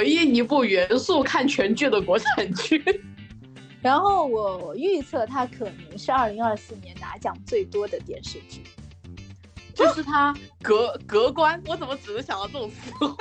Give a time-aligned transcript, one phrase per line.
[0.00, 2.82] 唯一一部元素看全剧的国产剧。
[3.82, 8.62] 然后我预测它可能是二零二四年拿奖最多的电视剧，
[9.74, 11.62] 就是它 隔隔关。
[11.66, 13.14] 我怎么只能想到这种词汇？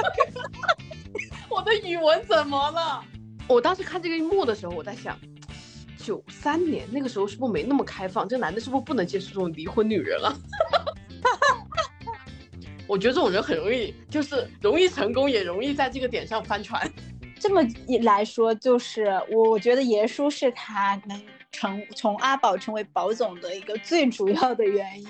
[1.52, 3.04] 我的语文怎么了？
[3.50, 5.20] 我当时看这个一幕的时候，我在想，
[5.98, 8.26] 九三年那个时候是不是没那么开放？
[8.26, 10.34] 这男的是不是不能接受这种离婚女人啊？
[12.90, 16.92] 我觉得这种人很容易，就是容易成功，也容易在这个点上翻船。
[17.40, 21.22] 这么一来说，就是我我觉得爷叔是他能
[21.52, 25.08] 成从阿宝成为宝总的一个最主要的原因。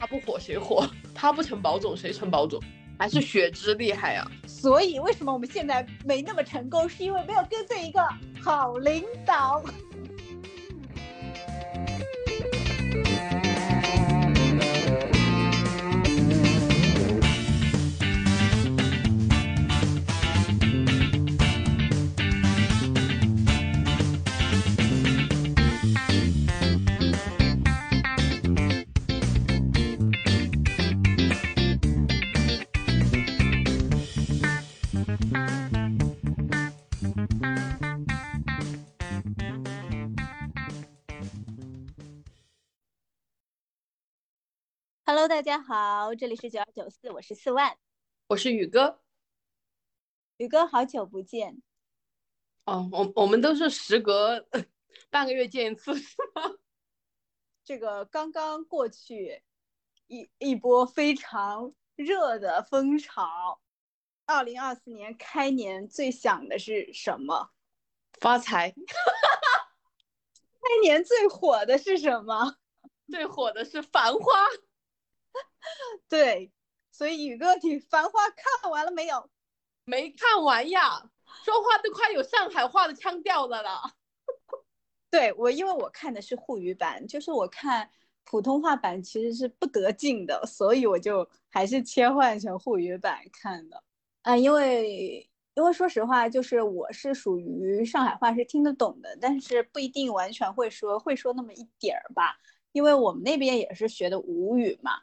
[0.00, 0.84] 他不火谁火？
[1.14, 2.60] 他不成宝总谁成宝总？
[2.98, 4.26] 还是雪芝厉害啊！
[4.46, 6.88] 所以为什么我们现在没那么成功？
[6.88, 8.00] 是因为没有跟随一个
[8.42, 9.62] 好领导。
[45.16, 47.78] Hello，大家好，这里是九二九四，我是四万，
[48.26, 49.00] 我是宇哥，
[50.36, 51.62] 宇哥好久不见。
[52.66, 54.46] 哦，我我们都是时隔
[55.08, 56.58] 半个月见一次，是吗？
[57.64, 59.42] 这个刚刚过去
[60.06, 63.58] 一一波非常热的风潮，
[64.26, 67.52] 二零二四年开年最想的是什么？
[68.20, 68.74] 发财。
[70.60, 72.58] 开年最火的是什么？
[73.10, 74.20] 最火的是《繁花》。
[76.08, 76.50] 对，
[76.92, 79.28] 所以宇哥，你《繁花》看完了没有？
[79.84, 81.10] 没看完呀，
[81.44, 83.94] 说话都快有上海话的腔调的了啦。
[85.10, 87.88] 对我，因为我看的是沪语版，就是我看
[88.24, 93.82] 普通话版其实是不得劲的，所以我就还是切换成沪语版看的。
[94.22, 102.36] 啊，因为因为说实话，就是我是属于上海话是听得懂的，但是不一定完全会说，会说那么一点儿吧。
[102.72, 105.00] 因为我们那边也是学的吴语嘛。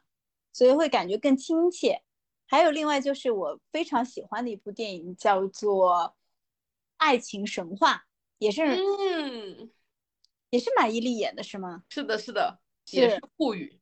[0.53, 2.01] 所以会感觉更亲切，
[2.47, 5.95] 还有另外就是我非常喜欢的一部电影叫做
[6.97, 7.95] 《爱情神话》，
[8.37, 9.71] 也是嗯，
[10.51, 11.83] 也是马伊琍演的是吗？
[11.89, 12.59] 是的，是的，
[12.91, 13.79] 也是沪语。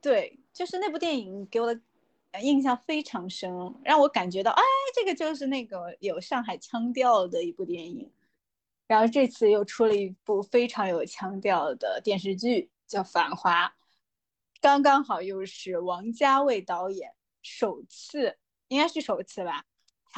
[0.00, 1.80] 对，就是那部电影给我的
[2.40, 3.50] 印象非常深，
[3.84, 4.62] 让我感觉到哎，
[4.94, 8.10] 这个就是那个有上海腔调的一部电影。
[8.86, 13.66] 然后这次又出了一部非常有腔调的电视剧，叫《繁花》。
[14.62, 17.10] 刚刚好又是王家卫导演
[17.42, 19.64] 首次，应该是首次吧？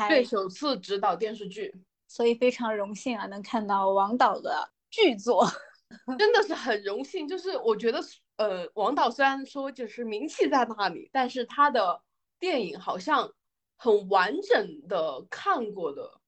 [0.07, 1.75] 对，首次执导电视剧，
[2.07, 5.47] 所以非常荣幸啊，能看到王导的剧作，
[6.19, 7.27] 真的是 很荣幸。
[7.27, 7.99] 就是我觉得，
[8.37, 12.03] 呃，王导虽然说就是名气在那里，但是他的
[12.39, 13.33] 电影好像
[13.77, 16.21] 很完整的看过的，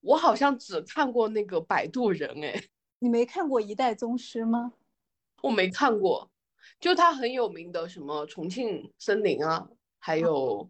[0.00, 2.64] 我好像只看过那个《摆渡人》哎，
[3.00, 4.72] 你没看过《一代宗师》吗？
[5.42, 6.30] 我没看过。
[6.80, 10.68] 就他很有名的什么重庆森林啊，还有，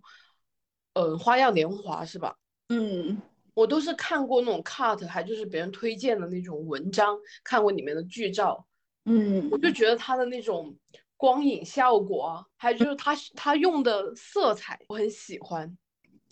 [0.95, 2.37] 嗯，花样年华是吧？
[2.69, 3.21] 嗯，
[3.55, 8.67] 我都是看过那种 cut，还就是别人推荐的那种文章，看过里面的剧照。
[9.05, 10.75] 嗯，我就觉得他的那种
[11.17, 15.77] 光影效果，还有就是他他用的色彩，我很喜欢。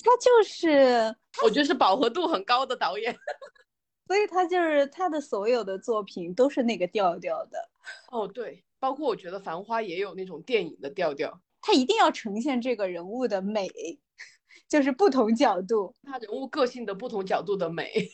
[0.05, 3.15] 他就是，我觉得是饱和度很高的导演，
[4.09, 7.71] 所以他就是他的所有的作品都是那个调调的。
[8.11, 8.65] 哦，对。
[8.83, 13.71] 包括我觉得《繁花》也有那种电影的调调，它一定要呈现这个人物的美，
[14.69, 18.11] 就是不同角度，他人物个性的不同角度的美。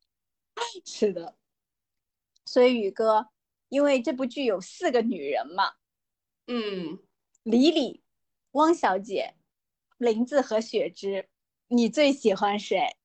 [0.86, 1.36] 是的，
[2.46, 3.28] 所以宇哥，
[3.68, 5.74] 因为这部剧有四个女人嘛，
[6.46, 6.98] 嗯，
[7.42, 8.02] 李李、
[8.52, 9.34] 汪小姐、
[9.98, 11.28] 林子和雪芝，
[11.68, 12.96] 你最喜欢谁？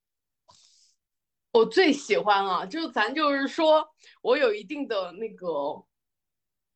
[1.51, 3.85] 我最喜欢啊，就咱就是说
[4.21, 5.85] 我有一定的那个。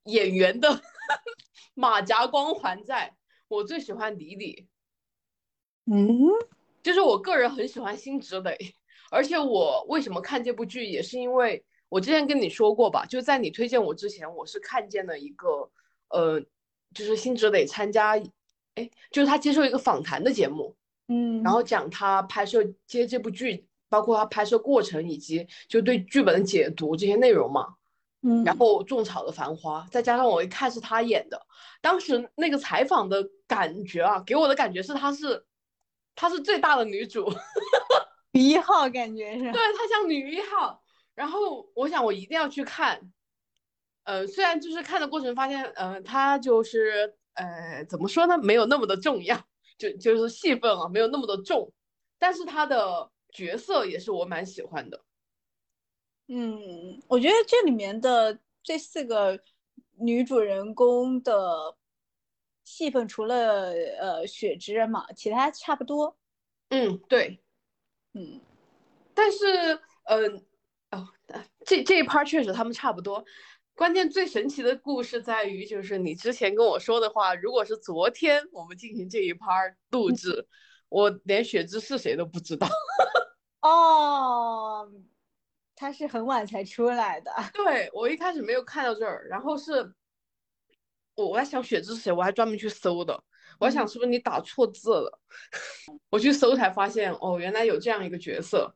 [0.05, 0.81] 演员的
[1.73, 3.13] 马甲光环，在
[3.47, 4.67] 我最喜欢李李，
[5.85, 6.07] 嗯，
[6.81, 8.57] 就是我个人很喜欢辛芷蕾，
[9.11, 15.69] 而且我为什么看这部剧，也是因为我之前跟你说过吧，就在你推荐我之前，我是看见了一个，
[16.09, 16.39] 呃，
[16.93, 18.17] 就是辛芷蕾参加，
[18.75, 20.75] 哎，就是她接受一个访谈的节目，
[21.07, 27.75] 嗯，然后讲她拍摄接这部剧，包括他拍摄过程以及就对剧本的解读这些内容嘛。
[28.43, 31.39] 然后种草的《繁花》，再加上我一看是他演的，
[31.81, 35.45] 当时那个采访的感觉啊，给我的感觉是她是，
[36.15, 37.31] 她是最大的女主，
[38.33, 40.81] 一号感觉是，对她像女一号。
[41.13, 42.99] 然后我想我一定要去看，
[44.03, 49.39] 呃，虽然就是看的过程发现，呃，她就是呃怎么说呢，没有那么的重要，
[49.77, 51.71] 就就是戏份啊没有那么的重，
[52.19, 55.01] 但是她的角色也是我蛮喜欢的。
[56.27, 59.39] 嗯，我觉得这里面的这四个
[59.97, 61.75] 女主人公的
[62.63, 66.17] 戏份，除了呃雪芝嘛，其他差不多。
[66.69, 67.39] 嗯，对，
[68.13, 68.41] 嗯，
[69.13, 70.43] 但是，嗯，
[70.89, 71.07] 哦，
[71.63, 73.23] 这这一趴确实他们差不多。
[73.75, 79.47] 关键最神奇的故事在于，就是你之前跟我说的话，如果是昨天我们进行这一趴
[79.91, 80.47] 录制，
[80.89, 82.67] 我连雪芝是谁都不知道。
[83.61, 84.89] 哦。
[85.75, 89.93] 他是很晚才出来的， 对我一开始没有看到这儿，然后是，
[91.15, 93.23] 我我在想雪芝是谁，我还专门去搜的，
[93.59, 95.19] 我还想是不是你打错字了，
[96.09, 98.73] 我去搜才发现，哦，原来有这样一个角色。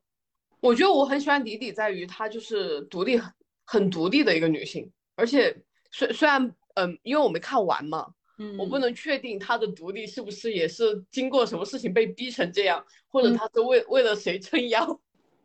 [0.59, 5.55] 我觉得我很喜欢迪迪，在于她就是独立很很独立的一个女性，而且
[5.91, 8.05] 虽虽然嗯，因为我没看完嘛，
[8.37, 14.99] 嗯，我不能确定她的独立是不是也是经过什么事情被逼成这样，或者她是为为了谁撑腰。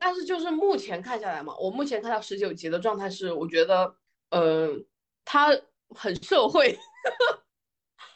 [0.04, 3.96] 但是就是目前看下来嘛，我目前看到十九集的状态是，我觉得，
[4.28, 4.68] 呃，
[5.24, 5.48] 他
[5.88, 6.78] 很社会，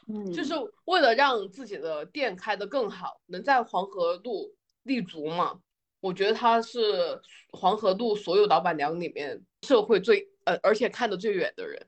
[0.06, 0.52] 嗯，就是
[0.85, 5.58] 为了让自己的店开得更好，能在黄河路立足嘛。
[6.00, 7.19] 我觉得他是
[7.52, 11.87] 黄河路所有老板娘里面社会最呃，而且看得最远的人，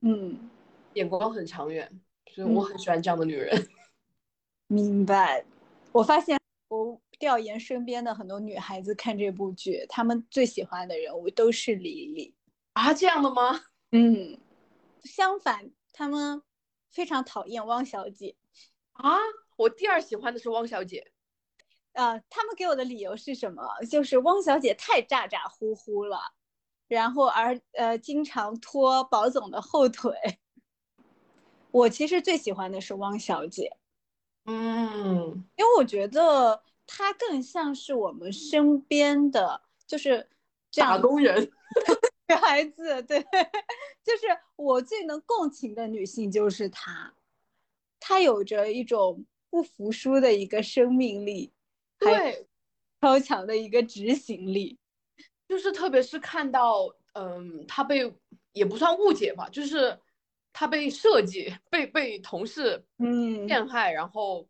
[0.00, 0.50] 嗯，
[0.94, 1.88] 眼光很长远，
[2.34, 3.68] 所以我很喜欢这样的女人。
[4.66, 5.44] 明白，
[5.92, 7.00] 我发现我。
[7.18, 12.34] 调研身边的很多女孩子看这部剧，她们最喜欢的人物都是李李
[12.74, 13.62] 啊，这样的吗？
[13.92, 14.38] 嗯，
[15.02, 16.42] 相反，她们
[16.90, 18.36] 非常讨厌汪小姐
[18.92, 19.16] 啊。
[19.56, 21.10] 我第二喜欢的是汪小姐，
[21.92, 23.62] 呃，他们给我的理由是什么？
[23.90, 26.18] 就是汪小姐太咋咋呼呼了，
[26.88, 30.14] 然后而呃经常拖宝总的后腿。
[31.70, 33.76] 我其实最喜欢的是汪小姐，
[34.44, 36.62] 嗯，因为我觉得。
[36.86, 40.28] 她更像是我们身边的，就是
[40.74, 41.50] 打工人，
[42.28, 43.20] 女孩子，对，
[44.04, 47.14] 就是我最能共情的女性就是她，
[47.98, 51.52] 她有着一种不服输的一个生命力，
[51.98, 52.46] 对，
[53.00, 54.78] 超强的一个执行力，
[55.48, 58.12] 就是特别是看到，嗯，她被
[58.52, 59.98] 也不算误解吧，就是
[60.52, 63.46] 她被设计被被同事嗯。
[63.48, 64.48] 陷害，然后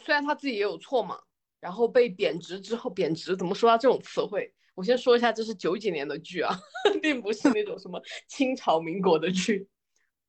[0.00, 1.20] 虽然她自己也有错嘛。
[1.64, 4.52] 然后被贬值之后，贬值怎么说到这种词汇？
[4.74, 6.54] 我先说一下，这是九几年的剧啊，
[7.00, 9.66] 并不是那种什么清朝民国的剧，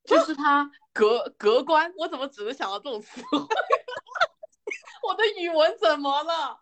[0.05, 3.39] 就是他革革官，我怎么只能想到这种词汇？
[5.03, 6.57] 我的语文怎么了？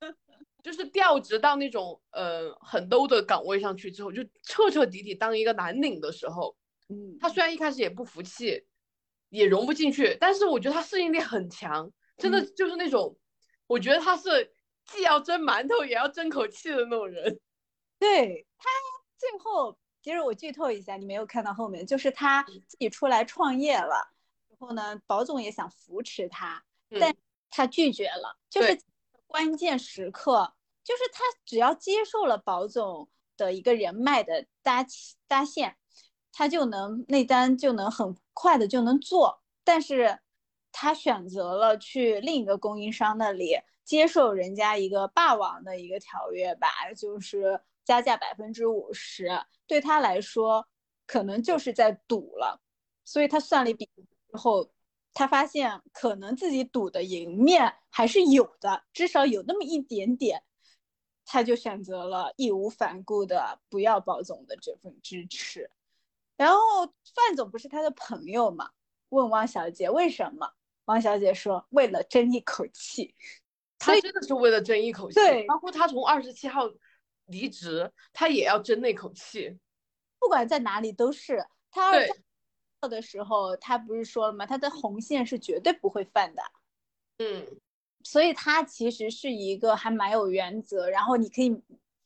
[0.62, 6.56] 就是调职到那种呃很 low 的岗位上去之后，就彻彻底底当一个蓝领的时候，
[6.88, 8.64] 嗯，他虽然一开始也不服气，
[9.30, 13.18] 也融不进去，但是我觉得他适应力很强，真的就是那种。
[13.66, 14.52] 我觉得他是
[14.86, 17.40] 既要蒸馒头也要争口气的那种人。
[17.98, 18.68] 对他
[19.16, 24.10] 最后，其实我剧透一下，你没有看到后面，就是他自己出来创业了，
[24.48, 26.62] 然后呢，保总也想扶持他，
[27.00, 27.14] 但
[27.48, 28.36] 他拒绝了。
[28.50, 28.78] 就是
[29.26, 34.84] 关键时刻，就是他只要接受了保总的一个人脉的搭
[35.26, 35.76] 搭线，
[36.32, 40.20] 他就能那单就能很快的就能做，但是。
[40.76, 49.30] 他选择了去另一个供应商那里接受人家一个霸王的一个条约吧，就是加价百分之五十，
[49.68, 50.66] 对他来说
[51.06, 52.60] 可能就是在赌了，
[53.04, 54.68] 所以他算了一笔之后，
[55.12, 60.42] 他发现可能自己赌的赢面还是有的，至少有那么一点点，
[61.24, 65.70] 他就选择了义无反顾的不要保总的这份支持，
[66.36, 66.58] 然后
[67.14, 68.72] 范总不是他的朋友嘛，
[69.10, 70.50] 问汪小姐为什么？
[70.86, 73.14] 王小姐说：“为了争一口气，
[73.78, 75.14] 她真的是为了争一口气。
[75.14, 76.68] 对，包括她从二十七号
[77.26, 79.58] 离职，她也要争那口气。
[80.18, 81.42] 不管在哪里都是。
[81.70, 82.12] 她二十
[82.82, 84.44] 号的时候，她不是说了吗？
[84.44, 86.42] 她的红线是绝对不会犯的。
[87.18, 87.46] 嗯，
[88.02, 90.90] 所以她其实是一个还蛮有原则。
[90.90, 91.62] 然后你可以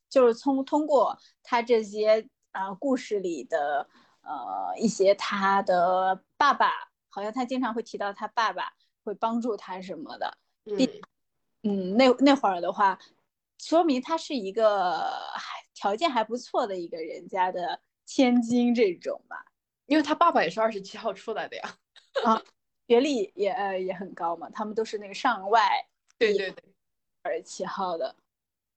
[0.09, 3.89] 就是通通过她这些啊故事里的
[4.23, 6.71] 呃一些她的爸爸。”
[7.19, 8.73] 好像他经常会提到他爸爸
[9.03, 10.89] 会帮助他什么的，嗯，
[11.65, 12.97] 嗯，那那会儿的话，
[13.59, 15.01] 说明他是一个
[15.35, 19.47] 还条件还不错的一个人家的千金这种吧，
[19.87, 21.77] 因为他爸爸也是二十七号出来的呀，
[22.25, 22.41] 啊，
[22.87, 25.61] 学历也呃也很高嘛，他们都是那个上外，
[26.19, 26.65] 对对对，
[27.23, 28.15] 二十七号的，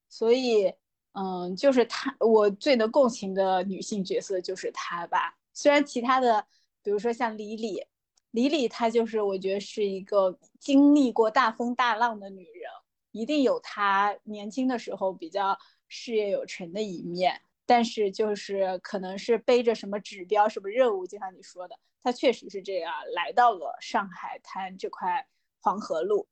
[0.09, 0.73] 所以，
[1.13, 5.37] 嗯，就是他，我最能共情的女性角色就是他吧。
[5.53, 6.47] 虽然其他的，
[6.81, 7.85] 比如说像李李，
[8.31, 12.69] 李李她就是我觉得是一个经历过大风大浪的女人，
[13.11, 15.57] 一定有她年轻的时候比较
[15.87, 17.41] 事业有成的一面。
[17.63, 25.25] 但是就是可能是背着什么指标、什么任务，就像你说的，她确实是这样来到了上海滩这块
[25.61, 26.27] 黄河路。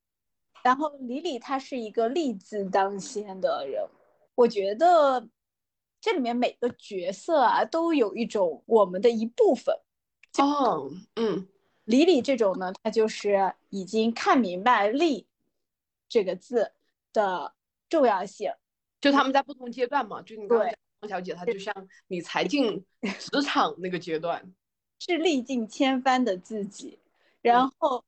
[0.64, 3.88] 然后李李她是一个立字当先的人，
[4.36, 5.30] 我觉得
[6.02, 9.74] 这里面每个角色啊都有一种我们的一部分。
[10.40, 11.48] 哦，嗯，
[11.90, 15.26] 李李这种呢，他就是已经看明白“立”
[16.08, 16.72] 这个字
[17.12, 17.56] 的
[17.90, 18.52] 重要性。
[19.02, 21.74] 就他们在不同阶段嘛，就你刚刚讲汪小姐，她就像
[22.08, 24.54] 你才进职场那个阶段，
[25.02, 27.00] 是历尽千帆的自己，
[27.42, 28.06] 然后。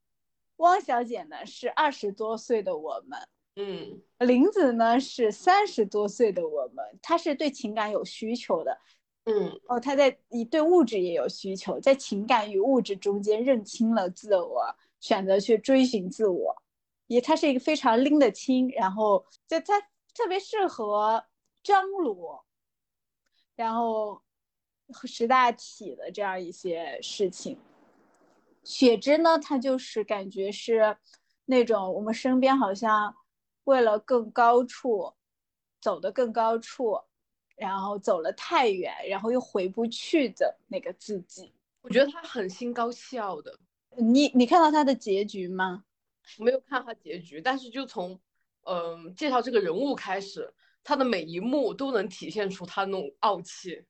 [0.57, 3.19] 汪小姐呢是二十多岁的我们，
[3.55, 8.77] 嗯，林子呢是三十多岁的我们，她是对情感有需求的，
[9.25, 14.63] 嗯，哦，他在你对物质也有需求，在情感与物质中间认清了自我，
[14.99, 16.63] 选择去追寻自我，
[17.05, 19.79] 也他是一个非常拎得清，然后就他
[20.15, 21.23] 特别适合
[21.61, 22.43] 张罗，
[23.55, 24.23] 然后
[25.05, 27.59] 识大体的这样一些事情。
[28.63, 30.97] 雪芝呢，她就是感觉是
[31.45, 33.15] 那种我们身边好像
[33.65, 35.13] 为了更高处
[35.79, 36.99] 走得更高处，
[37.55, 41.51] 然后走了太远，然后又回不去的那个自己。
[41.81, 43.57] 我觉得他很心高气傲的。
[43.97, 45.83] 你你看到他的结局吗？
[46.37, 48.19] 没有看他结局，但是就从
[48.63, 50.53] 嗯介绍这个人物开始，
[50.83, 53.83] 他的每一幕都能体现出他那种傲气。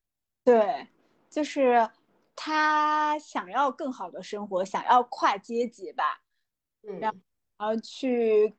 [0.44, 0.88] 对，
[1.30, 1.90] 就是。
[2.34, 6.24] 他想要更好的生活，想要跨阶级吧，
[6.82, 7.14] 嗯，然
[7.58, 8.52] 后去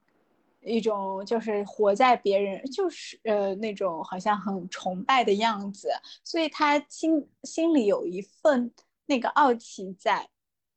[0.65, 5.91] 一种就是活在别人就是呃那种好像很崇拜的样子，
[6.25, 8.73] 所以他心心里有一份
[9.07, 10.31] 那个傲气在，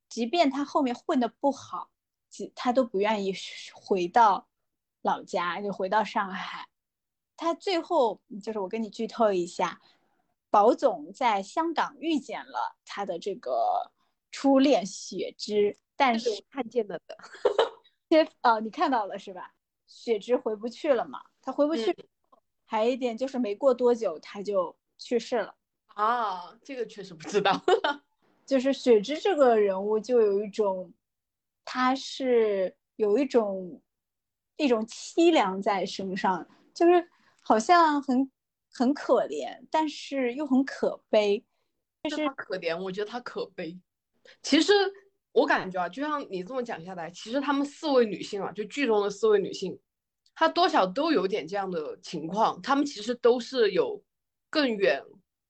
[0.10, 1.90] 即便他后面混的不好，
[2.56, 3.34] 他都不愿意
[3.74, 4.48] 回到
[5.02, 6.68] 老家，就回到上海。
[7.38, 9.82] 他最后就是我跟你剧透一下。
[10.52, 13.92] 宝总在香港遇见了他的这个
[14.32, 17.18] 初恋雪芝，但是我看见了的，
[18.10, 19.55] 切哦，你看到了是吧？
[19.96, 21.22] 雪芝回不去了嘛？
[21.42, 21.96] 他回不去，
[22.66, 25.56] 还有一点就是没过多久他就去世了
[25.88, 27.60] 啊，这个确实不知道。
[28.46, 30.94] 就是雪芝这个人物就有一种，
[31.64, 33.82] 他是有一种
[34.58, 37.10] 一种凄凉在身上，就是
[37.42, 38.30] 好像很。
[38.78, 41.42] 很可怜，但是又很可悲。
[42.04, 43.80] 就是他可怜，我觉得他可悲。
[44.44, 44.74] 其实
[45.32, 49.80] 我感觉啊，就像你这么讲下来，其实他们四位女性啊，就剧中的四位女性，
[50.36, 52.62] 她多少都有点这样的情况。
[52.62, 54.04] 他们其实都是有
[54.52, 55.02] 更远、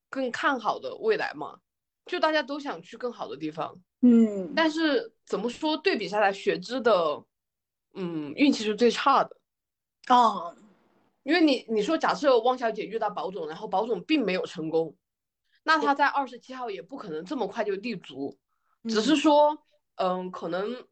[0.10, 1.60] 更看好的未来嘛，
[2.06, 3.78] 就大家都想去更好的地方。
[4.02, 4.54] 嗯。
[4.56, 7.24] 但是怎么说，对比下来，雪芝的，
[7.96, 9.36] 嗯，运气是最差的。
[10.08, 10.56] 哦。
[11.24, 14.96] 因为你你说假设汪小姐遇到保总，然后保总并没有成功，
[15.64, 18.38] 那她在二十七号也不可能这么快就立足，
[18.84, 19.58] 只是说，
[19.96, 20.86] 嗯，可能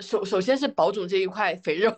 [0.00, 1.94] 首首先是保总这一块肥肉，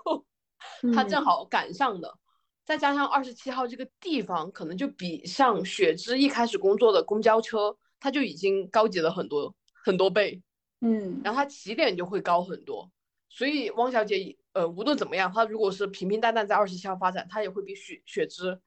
[0.94, 2.18] 他正好赶上的，
[2.64, 10.42] 再加上二十七号这个地方可能就比上雪芝一开始工作的公交车，它就已经高级了很多很多倍，
[10.80, 12.90] 嗯，然后它起点就会高很多，
[13.28, 14.36] 所以汪小姐。
[14.52, 18.60] 呃，无论怎么样，她如果是平平淡淡在二十七号发展，她也会比雪雪芝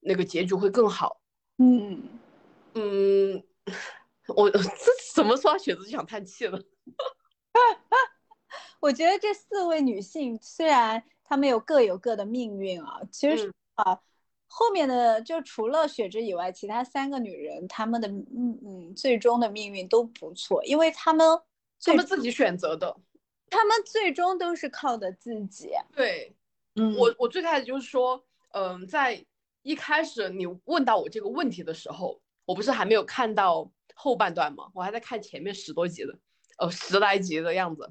[0.00, 1.20] 那个结局会更好。
[1.58, 2.02] 嗯
[2.74, 3.44] 嗯，
[4.34, 4.60] 我 这
[5.14, 6.60] 怎么说雪芝就想叹气了。
[8.80, 14.00] 我觉得这四位女性虽然她们有各有各的命运啊，其实啊，
[14.46, 21.38] 后面的就除了雪芝以外，其他三个女人她们的嗯嗯最终的命运都不错，因为她们
[21.84, 22.96] 她们自己选择的。
[23.50, 25.70] 她们最终都是靠的自己。
[25.94, 26.34] 对，
[26.74, 29.24] 嗯，我我最开始就是说，嗯，在
[29.62, 34.70] 一开始你问到我这个问题的时候，我不是还没有看到后半段吗？
[34.74, 36.18] 我还在看前面十多集的，
[36.58, 37.90] 呃，十来集的样子，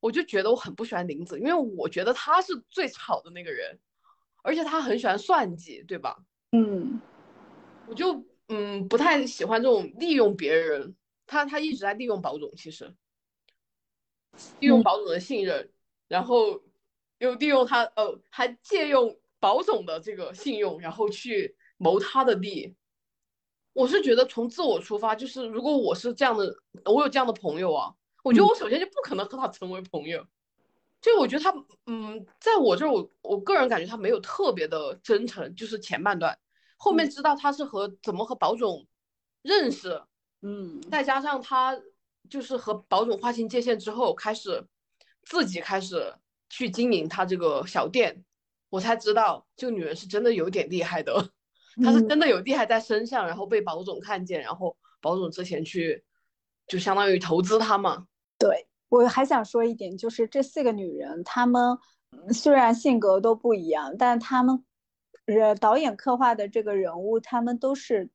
[0.00, 3.78] 我就觉得我很不喜欢林子，因为我觉得他是最吵的那个人，
[4.42, 6.16] 而且他很喜欢算计，对吧？
[6.52, 7.00] 嗯，
[7.88, 10.94] 我就嗯不太喜欢这种利用别人，
[11.26, 12.94] 他他一直在利用宝总，其实。
[14.60, 15.70] 利用保总的信任，
[16.08, 16.62] 然后
[17.18, 22.76] 又利用他，呃，还借用保总的这个信用，然后去谋他的利。
[23.72, 27.94] 我是觉得从自我出发，就是如果我是这样的，我有这样的朋友啊，
[28.26, 30.26] 我觉得我首先就不可能和他成为朋友。
[31.00, 31.54] 就我觉得他，
[31.86, 36.36] 嗯，在我这儿，我我个人感觉他没有特别的真诚，就是前半段，
[36.76, 38.84] 后面知道他是和怎么和宝总
[39.42, 40.02] 认识，
[40.42, 41.80] 嗯，再加上他
[42.28, 44.66] 就是和宝总划清界限之后，开始
[45.22, 46.12] 自己开始
[46.48, 48.24] 去经营他这个小店，
[48.70, 51.30] 我才知道这个女人是真的有点厉害的，
[51.84, 52.02] 她是。
[52.08, 56.02] 真的有厉害在身上，然后被宝总看见，然后宝总之前去
[56.66, 58.66] 就相当于投资他嘛，对。
[58.88, 61.76] 我还想说一点，就是这四个女人，她们
[62.32, 64.64] 虽然性格都不一样，但她们，
[65.26, 68.08] 呃，导演刻画的这个人物，她们都是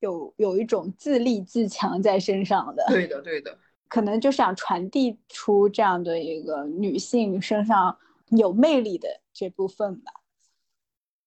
[0.00, 2.84] 有有一种自立自强在身上的。
[2.88, 3.58] 对的，对的，
[3.88, 10.12] 可能就想传递出这样的一个女性身上有魅力的这部分吧。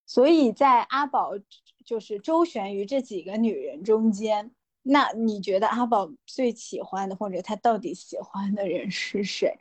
[0.06, 1.32] 所以在阿宝
[1.84, 4.52] 就是周旋于这几个女人中间。
[4.84, 9.60] 那你觉得阿宝最喜欢的，或者他到底喜欢的人是谁？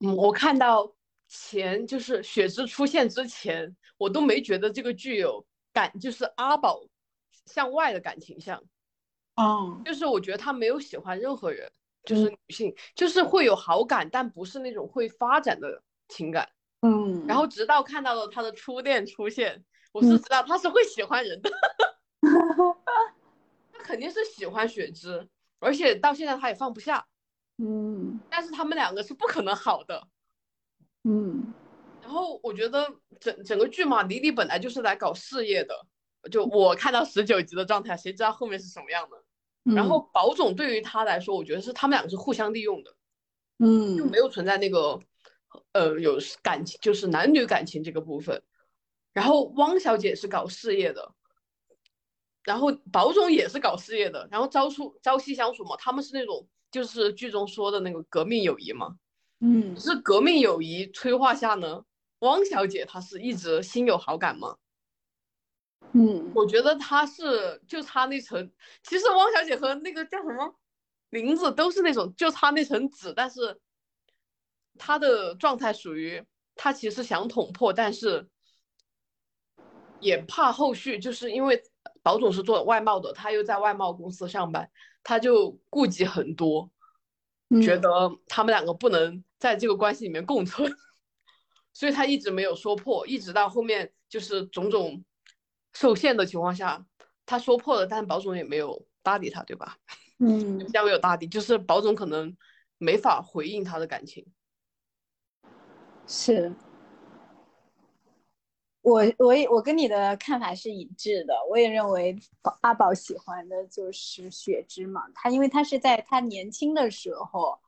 [0.00, 0.92] 嗯，我看到
[1.28, 6.82] 前就是雪芝出现之前，我都没觉得这个剧有感，就是阿宝
[7.46, 8.62] 向外的感情向。
[9.36, 11.70] 嗯，就是我觉得他没有喜欢任何人，
[12.04, 16.48] 就是女性，就是会有好感，但不是那种会发展的情感。
[16.82, 21.50] 嗯，然后直到看到了他的初恋出现，我是知道他是会喜欢人的。
[23.80, 27.06] 肯定是喜欢雪芝，而且到现在他也放不下，
[27.58, 30.06] 嗯，但是他们两个是不可能好的，
[31.04, 31.52] 嗯，
[32.02, 32.86] 然后我觉得
[33.18, 35.86] 整整个剧嘛，李李本来就是来搞事业的，
[36.30, 39.74] 就我看到十九集的状态，谁知道后面是什么样的？
[39.74, 42.94] 然后宝总对于他来说，我觉得是他们两个是互相利用的，
[43.58, 44.98] 嗯，就没有存在那个
[45.72, 48.42] 呃有感情，就是男女感情这个部分，
[49.12, 51.12] 然后汪小姐是搞事业的。
[52.42, 58.96] 然后宝总也是搞事业的，然后朝出朝夕相处嘛，他们是那种就是剧中说的那个革命友谊嘛，
[59.40, 61.84] 嗯，是革命友谊催化下呢，
[62.20, 64.56] 汪小姐她是一直心有好感嘛，
[65.92, 68.50] 嗯，我觉得她是就差那层，
[68.82, 70.58] 其实汪小姐和那个叫什么
[71.10, 73.60] 林子都是那种就差那层纸，但是
[74.78, 78.26] 她的状态属于她其实想捅破，但是
[80.00, 81.62] 也怕后续就是因为。
[82.02, 84.70] 宝总是做外贸的，他又在外贸公司上班，
[85.02, 86.70] 他就顾忌很多，
[87.62, 90.72] 觉得他们两个不能在这个关系里面共存，
[91.72, 95.04] 所以他一直没有说破，一直到后面就是种种
[95.74, 96.84] 受限的情况下，
[97.26, 99.76] 他说破了，但宝总也没有搭理他，对吧？
[100.18, 102.36] 嗯，没有搭理，就是宝总可能
[102.78, 104.26] 没法回应他的感情，
[106.06, 106.54] 是。
[108.82, 112.18] 我我也我跟你的看法是一致的，我也认为
[112.62, 117.60] 阿宝喜欢的就是雪芝嘛，他因为他是在他年轻的时候，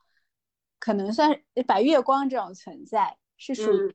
[0.79, 3.95] 可能算白月光这种存在，是属于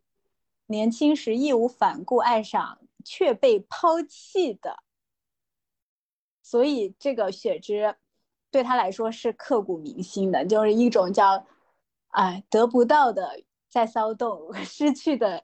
[0.67, 4.77] 年轻时义无反顾爱上却被抛弃的，
[6.43, 7.95] 所以这个雪芝
[8.51, 11.47] 对他来说是刻骨铭心的，就是一种叫
[12.10, 15.43] 哎得不到的在骚动， 失去的。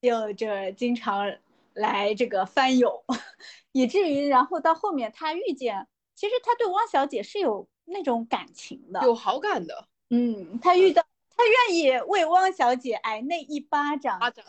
[0.00, 1.32] 就这经常
[1.74, 3.02] 来这个翻涌，
[3.72, 9.86] 以至于然后到后面他遇见，其实他对汪小姐是有那种感情的，有好感的。
[10.10, 11.04] 嗯，他遇到
[11.36, 14.18] 他愿意为汪小姐挨那一巴掌。
[14.18, 14.44] 巴掌。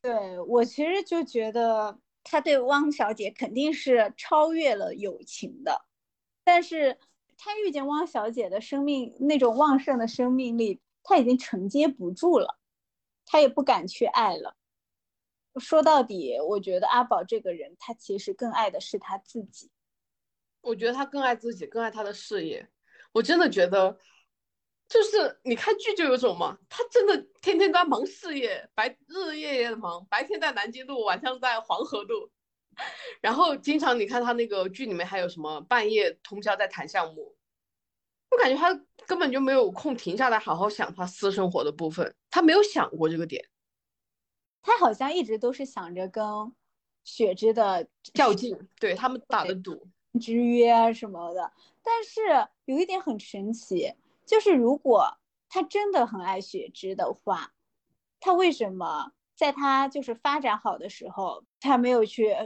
[0.00, 5.86] 对我其实就觉得他对汪小姐肯定是超越了友情的，
[6.44, 6.98] 但是
[7.36, 12.58] 他遇见汪小姐的生命那种旺盛的生命力，他已经承接不住了。
[13.30, 14.56] 他也不敢去爱了。
[15.60, 19.70] 说到底，我觉得阿宝这个人，他其实更爱的是他自己。
[20.60, 22.68] 我觉得他更爱自己，更爱他的事业。
[23.12, 23.98] 我真的觉得，
[24.88, 32.30] 就是你看剧就有种嘛，他真的天天在忙事业，白日日夜夜的忙，白天在南京路，晚上在黄河路，
[33.22, 37.37] 然后经常你看他那个剧里面还有什么半夜通宵在谈项目。
[38.30, 38.72] 我感觉他
[39.06, 43.48] 根本就没有空停下来好好想他私生活的部分，他没有想过这个点。
[44.62, 46.24] 他好像一直都是想着跟
[47.04, 49.88] 雪芝的较劲，对他们打的赌、
[50.20, 51.52] 之约什么的。
[51.82, 52.20] 但是
[52.66, 53.94] 有一点很神奇，
[54.26, 55.16] 就是如果
[55.48, 57.54] 他真的很爱雪芝的话，
[58.20, 62.36] 他为什么在他就是发展好的时候，他没有去？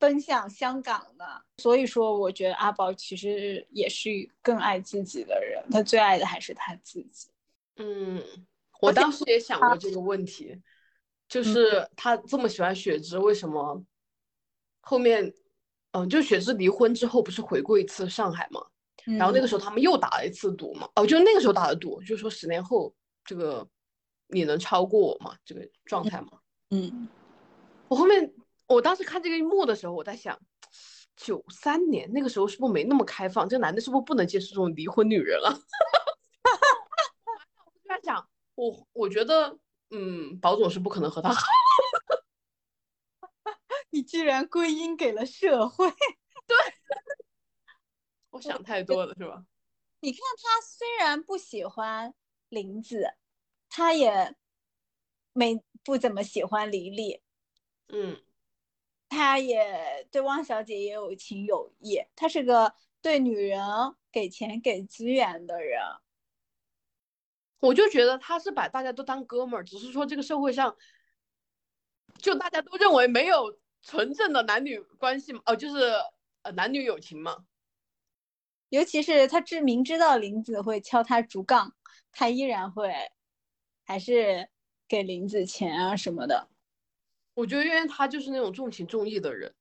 [0.00, 4.08] 奔向香港的，所以说我觉得阿宝其实也是
[4.40, 7.28] 更爱自己的人，他最爱的还是他自己。
[7.76, 8.20] 嗯，
[8.80, 10.58] 我当时也想过这个问题，
[11.28, 13.84] 就是他这么喜欢雪芝，为什么
[14.80, 15.32] 后面，
[15.92, 18.66] 嗯，就雪芝离婚之后不是回过一次上海嘛，
[19.18, 23.68] 然后那个时候他们又打了一次赌嘛，哦，就那个时候打的赌，就说十年后这个
[24.28, 25.36] 你能超过我吗？
[25.44, 26.40] 这个状态吗？
[26.70, 27.06] 嗯，
[27.88, 28.32] 我后面
[28.70, 30.40] 我当时看这个一幕的时候，我在想，
[31.16, 33.48] 九三年那个时候是不是没那么开放？
[33.48, 35.50] 这个男的是不是不能接受这种离婚女人了？
[37.64, 39.58] 我就在想，我我觉得，
[39.90, 41.42] 嗯，保总是不可能和他好。
[43.90, 45.90] 你居然归因给了社会，
[46.46, 46.56] 对，
[48.30, 49.44] 我想太多了是吧？
[49.98, 52.14] 你看他虽然不喜欢
[52.48, 53.14] 林子，
[53.68, 54.36] 他也
[55.32, 57.20] 没不怎么喜欢黎黎，
[57.88, 58.22] 嗯，
[59.10, 63.60] 他也对汪小姐也有情有义，他是个对女人
[64.10, 65.82] 给钱给资源的人。
[67.58, 70.74] 我就觉得他是把大家都当哥们儿，只是说这个社会上，
[72.16, 73.60] 就大家都认为没有。
[73.82, 75.90] 纯正的男女关系嘛，哦，就是
[76.42, 77.46] 呃男女友情嘛。
[78.68, 81.74] 尤其是他知明知道林子会敲他竹杠，
[82.12, 82.92] 他依然会
[83.86, 84.50] 还是
[84.86, 86.49] 给林子钱啊什么的。
[87.34, 89.52] 我觉得，因为他就是那种重情重义的人，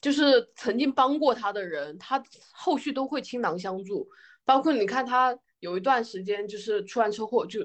[0.00, 4.08] 就是曾经帮过他的人，他后续都会倾囊相助。
[4.44, 7.60] 包括你看，他有一段时间就是出完车祸就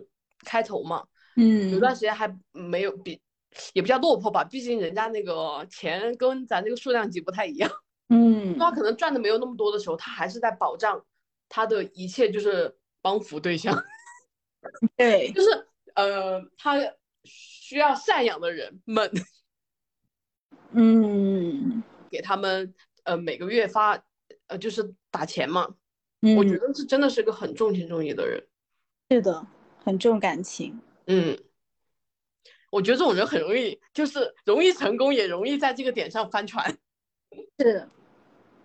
[0.46, 3.22] 开头嘛，嗯，有段时间还没有比。
[3.74, 7.72] 也不叫落魄吧，毕竟人家那个钱跟咱这个数量级不太一样。
[8.10, 11.04] 嗯，他可能赚的没有那么多的时候，他还是在保障
[11.50, 13.74] 他的一切，就是帮扶对象。
[14.96, 16.76] 对，就是呃，他
[17.28, 19.12] 需要赡养的人们，
[20.72, 24.04] 嗯，给他们呃每个月发
[24.48, 25.76] 呃就是打钱嘛。
[26.22, 28.48] 嗯，我觉得是真的是个很重情重义的人。
[29.10, 29.46] 是的，
[29.84, 30.80] 很重感情。
[31.08, 31.38] 嗯。
[32.70, 36.78] 我觉得这种人很容易，就是容易成功，也容易在这个点上翻船。
[37.58, 37.90] 是，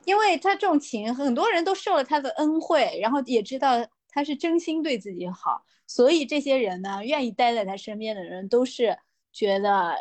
[0.05, 8.98] 因为他重情，很多人都受了他的恩惠，然后也知道他是真心对自己好，所以这些人呢，愿意待在他身边的人，都是
[9.33, 9.96] 觉得，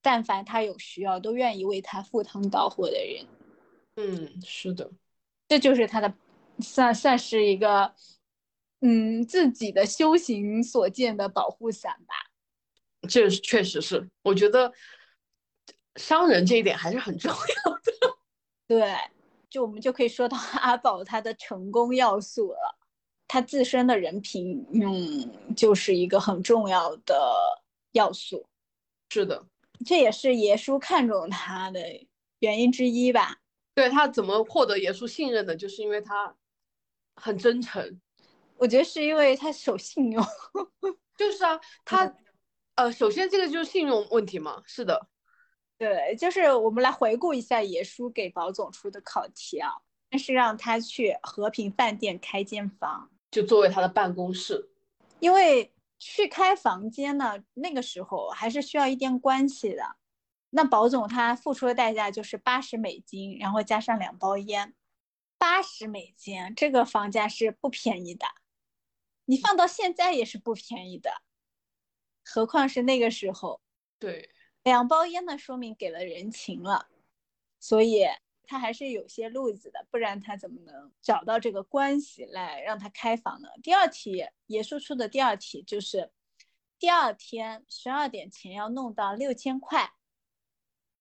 [0.00, 3.26] 但凡他有需要，都愿意为他赴汤蹈火的人。
[3.96, 4.90] 嗯，是的，
[5.48, 6.14] 这就是他的，
[6.60, 7.92] 算算是一个，
[8.80, 12.14] 嗯，自己的修行所见的保护伞吧。
[13.08, 14.72] 这确实是，我觉得
[15.96, 18.16] 商人这一点还是很重要的。
[18.68, 18.96] 对，
[19.48, 22.78] 就我们就可以说到阿宝他的成功要素了，
[23.28, 27.32] 他自身的人品，嗯，就是一个很重要的
[27.92, 28.46] 要素。
[29.10, 29.46] 是的，
[29.84, 31.80] 这也是爷叔看中他的
[32.40, 33.38] 原因之一吧。
[33.74, 36.34] 对他怎么获得爷叔信任的，就是因为他
[37.16, 38.00] 很真诚。
[38.56, 40.24] 我觉得是因为他守信用。
[41.16, 42.16] 就是啊， 他。
[42.76, 45.08] 呃，首先这个就是信用问题嘛，是的，
[45.78, 49.70] 对，就是我们来回顾一下爷叔给保总出的考题啊，
[50.10, 54.70] 先是让他去和平饭店开间房，就作为他的办公室，
[55.20, 59.96] 因为去开房间呢，那个时候还是需要一点关系的，
[60.48, 64.74] 那保总他付出的代价就是八十美金，然后加上两包烟，
[65.36, 68.24] 八十美金，这个房价是不便宜的，
[69.26, 71.10] 你放到现在也是不便宜的。
[72.24, 73.60] 何况是那个时候，
[73.98, 74.30] 对，
[74.62, 76.88] 两包烟呢，说明给了人情了，
[77.60, 78.06] 所以
[78.46, 83.48] 他还是有些路子的，不然他怎么能找到这个关系来让他开房呢？
[83.62, 86.12] 第二题，也输出的第二题就是，
[86.78, 89.92] 第二天十二点前要弄到六千块，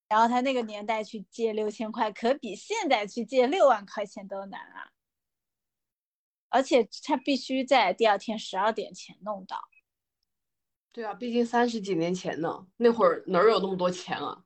[0.08, 4.92] 然后他那个年代去借六千块，可比现在去借六万块钱都难啊，
[6.50, 9.62] 而且他必须在第二天十二点前弄到。
[10.92, 14.46] 对啊，毕竟三十几年前呢，那会儿哪有那么多钱啊？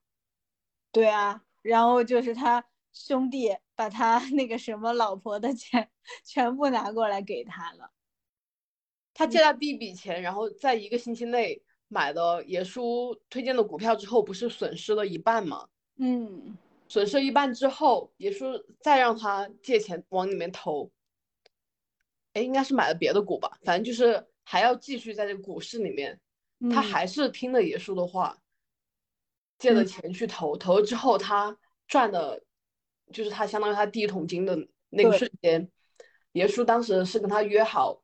[0.91, 5.89] 对啊，然后就是他兄弟把他 那个什么老婆的钱
[6.23, 7.91] 全部拿过来给他了。
[9.13, 15.67] 他借了第一笔钱，然后在一个星期内买了爷叔推荐的股票之后，不是损失了一半吗？
[15.97, 18.45] 嗯，损失一半之后，爷叔
[18.80, 20.89] 再让他借钱往里面投。
[22.34, 26.19] 哎，应该是买了别的股吧，反正就是还要继续在这个股市里面。
[26.71, 28.38] 他还是听了爷叔的话，
[29.58, 32.43] 借了钱去投，投了之后他赚的，
[33.12, 34.58] 就是他相当于他第一桶金的
[34.89, 35.69] 那个瞬间，
[36.32, 38.02] 爷叔当时是跟他约好，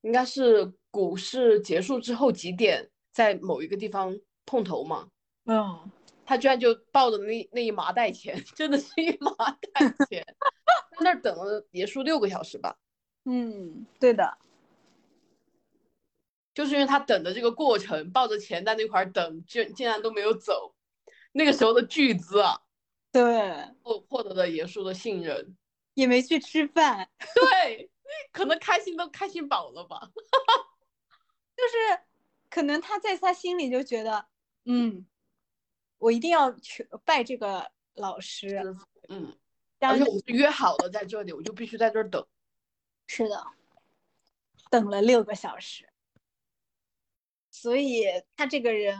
[0.00, 5.08] 应该是股市结束之后几点在某一个地方碰头嘛。
[5.44, 5.90] 嗯，
[6.24, 9.32] 他居然就抱着那那一麻袋钱， 真的是一麻
[9.72, 10.24] 袋 钱，
[10.98, 12.76] 在那儿等了爷叔六个小时吧。
[13.24, 14.38] 嗯，对的。
[16.54, 20.74] 就是因为他等的这个过程，抱着钱在那块儿等，竟竟然都没有走，
[21.32, 22.60] 那个时候的巨资啊，
[23.12, 23.22] 对，
[23.82, 25.56] 获获得了严肃的信任，
[25.94, 27.90] 也没去吃饭， 对，
[28.32, 30.10] 可能开心都开心饱了吧，
[31.54, 32.02] 就是
[32.48, 34.26] 可能他在他心里就觉得，
[34.64, 35.06] 嗯，
[35.98, 38.74] 我一定要去拜这个老师，
[39.08, 39.36] 嗯，
[39.80, 42.26] 而且我是约好了在这里，我就必须在这儿等。
[43.06, 43.44] 是的，
[44.70, 45.92] 等了六个小时，
[47.50, 48.96] 所以他这个人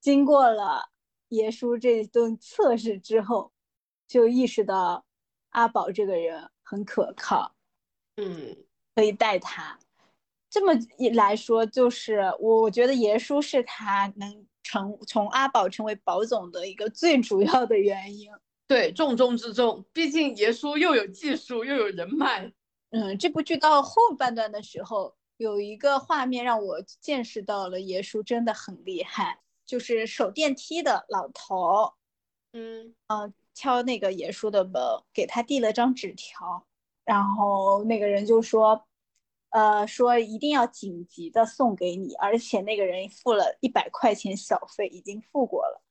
[0.00, 0.90] 经过了
[1.28, 3.52] 爷叔这顿测试之后，
[4.06, 5.04] 就意识到
[5.50, 7.54] 阿宝这个人很可靠，
[8.16, 8.56] 嗯，
[8.94, 9.78] 可以带他。
[10.50, 18.30] 这么一来说，就是我我觉得爷叔是他能成从阿宝成为宝总的一个最主要的原因。
[18.66, 22.50] 对，重中之重，毕竟爷叔又有技术又有人脉。
[22.90, 31.92] 嗯，这部剧到后半段的时候，有一个画面让我见识到了爷叔真的很厉害，就是守电梯的老头，
[32.52, 36.66] 嗯嗯，敲那个爷叔的门，给他递了张纸条，
[37.04, 38.88] 然后那个人就说，
[39.50, 45.82] 呃，说一定要紧急的送给你，而且那个人付了一百块钱小费，已经付过了，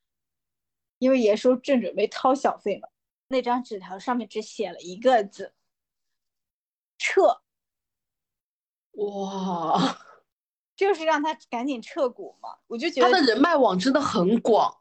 [0.98, 2.90] 因为爷叔正准备掏小费嘛。
[3.28, 5.54] 那张纸条上面只写了一个字。
[6.98, 7.42] 撤，
[8.94, 10.00] 哇，
[10.78, 12.50] 就是让他赶紧撤股嘛。
[12.68, 14.74] 我就觉得他的人脉网真的很广，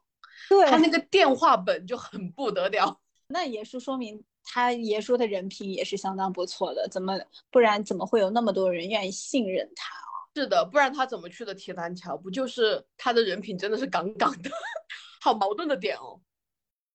[0.49, 3.01] 对他那个电话本就很不得了。
[3.27, 7.19] 那也是说明他爷叔的人品也是相当不错的，怎么
[7.51, 10.31] 不然怎么会有那么多人愿意信任他啊？
[10.37, 12.17] 是的，不然他怎么去的铁三桥？
[12.17, 14.51] 不就是他的人品真的是杠杠的，
[15.21, 16.21] 好矛盾的点哦。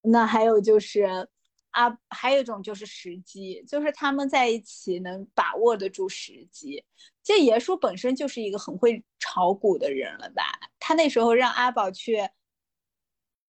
[0.04, 1.28] 那还有就是。
[1.72, 6.84] 啊，还有一种就是时机，就是他们在一起能把握得住时机。
[7.24, 10.44] 这爷叔本身就是一个很会炒股的人了吧？
[10.80, 12.28] 他那时候让阿宝去，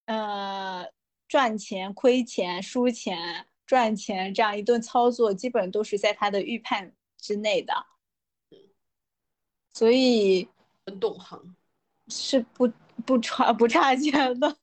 [0.04, 0.86] 呃，
[1.26, 7.72] 赚钱、亏钱、输钱、赚钱这样一顿操作，基本都是在他的预判之内的。
[9.72, 10.46] 所以
[10.84, 11.56] 很懂行，
[12.08, 12.70] 是不
[13.06, 14.58] 不差不差钱的。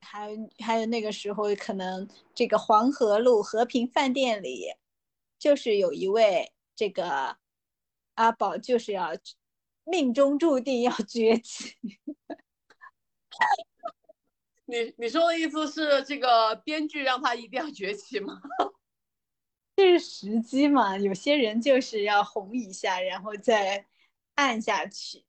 [0.00, 4.74] 还还有那个时候，可能这个黄河路和平饭店里，
[5.38, 7.38] 就是有一位这个
[8.16, 9.12] 阿宝，就是要
[9.84, 11.74] 命中注定要崛起。
[14.66, 18.40] 你你说的意思是，这个编剧让他一定要崛起吗？
[19.76, 20.98] 这是时机嘛？
[20.98, 23.86] 有些人就是要红一下，然后再
[24.34, 25.24] 暗下去。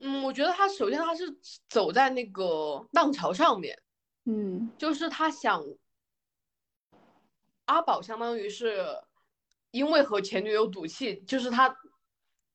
[0.00, 3.80] 嗯，我觉得他首先他是走在那个浪潮上面，
[4.24, 5.64] 嗯，就是他想
[7.66, 8.84] 阿宝相当于是
[9.74, 11.76] 因为和前女友赌气，就是他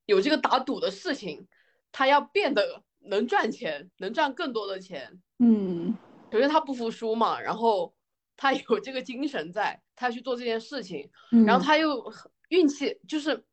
[0.06, 1.48] 有这个打赌的事情，
[1.92, 5.22] 他要变得能赚钱，能赚更多的钱。
[5.40, 5.96] 嗯，
[6.32, 7.94] 首先他不服输嘛，然后
[8.38, 11.12] 他有这个精神在，他去做这件事情，
[11.46, 12.12] 然后他又
[12.48, 13.44] 运气就是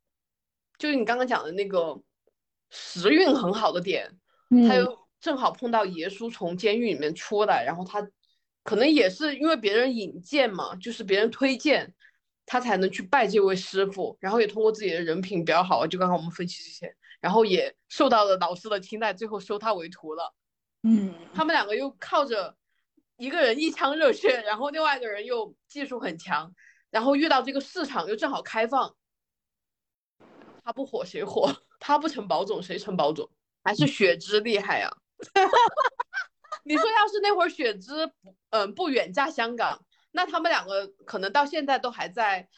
[0.79, 2.01] 就是你刚刚讲的那个。
[2.69, 4.19] 时运很好的点，
[4.67, 8.05] 他又正好碰到耶稣从监狱里面出来，然后他
[8.65, 11.95] 可能也是因为别人引荐嘛，就是别人推荐，
[12.47, 20.33] 他才能去拜这位师傅，然后也通过自己的人品比较好，就刚刚我们分析这些，然后也受到了老师的青睐，最后收他为徒了。
[20.83, 22.57] 嗯，他们两个又靠着
[23.17, 26.55] 一个人一腔热血，然后另外一个人又技术很强，
[26.91, 28.95] 然后遇到这个市场又正好开放，
[30.65, 31.55] 他不火谁火？
[31.79, 33.29] 他不成宝总，谁成宝总？
[33.63, 34.91] 还是雪芝厉害呀？
[36.65, 39.85] 你说要是那会儿雪芝不，嗯，不远嫁香港，
[40.17, 42.49] 那他们两个可能到现在都还在，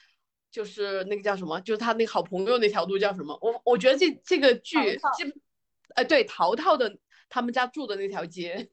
[0.50, 3.38] 就是那个叫什么，就是他那个好朋友那条路叫什么？
[3.42, 4.78] 我我觉得这这个剧，
[5.16, 5.30] 基，
[5.94, 6.96] 呃，对，淘淘的
[7.28, 8.70] 他们家住的那条街，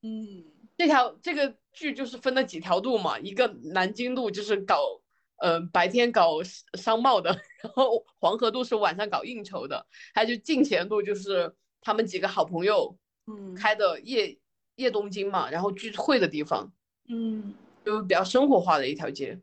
[0.00, 0.44] 嗯，
[0.78, 5.02] 这条这个剧就是分了几条路嘛，一个南京路就是搞。
[5.38, 6.38] 嗯，白天搞
[6.74, 7.28] 商贸的，
[7.60, 9.84] 然后黄河路是晚上搞应酬的，
[10.14, 14.38] 还有就进贤路就是他们几个好朋友，嗯，开的夜
[14.76, 16.72] 夜东京嘛，然后聚会的地方，
[17.08, 17.52] 嗯，
[17.84, 19.40] 就比较生活化的一条街。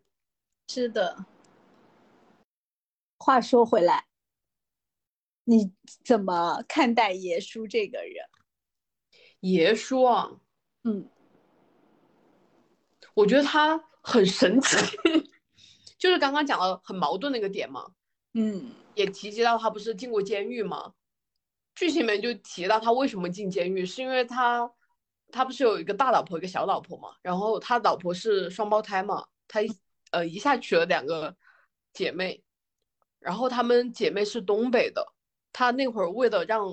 [0.67, 1.25] 是的。
[3.17, 4.07] 话说回来，
[5.43, 5.71] 你
[6.03, 8.25] 怎么看待爷叔这个人？
[9.41, 10.41] 爷叔啊，
[10.83, 11.07] 嗯，
[13.13, 14.75] 我觉得他很神奇。
[15.99, 17.93] 就是刚刚讲了很矛盾那个点嘛，
[18.33, 20.95] 嗯，也提及到他不是进过监狱吗？
[21.75, 24.71] 剧情里面就提到他为什么进监狱，是因为他
[25.31, 29.61] 他不是有一个大老婆一个小老婆嘛，然后他老婆是双胞胎嘛，他
[30.11, 31.35] 呃一下娶了两个
[31.93, 32.43] 姐妹，
[33.19, 35.13] 然后他们姐妹是东北的，
[35.51, 36.67] 他那会儿为了让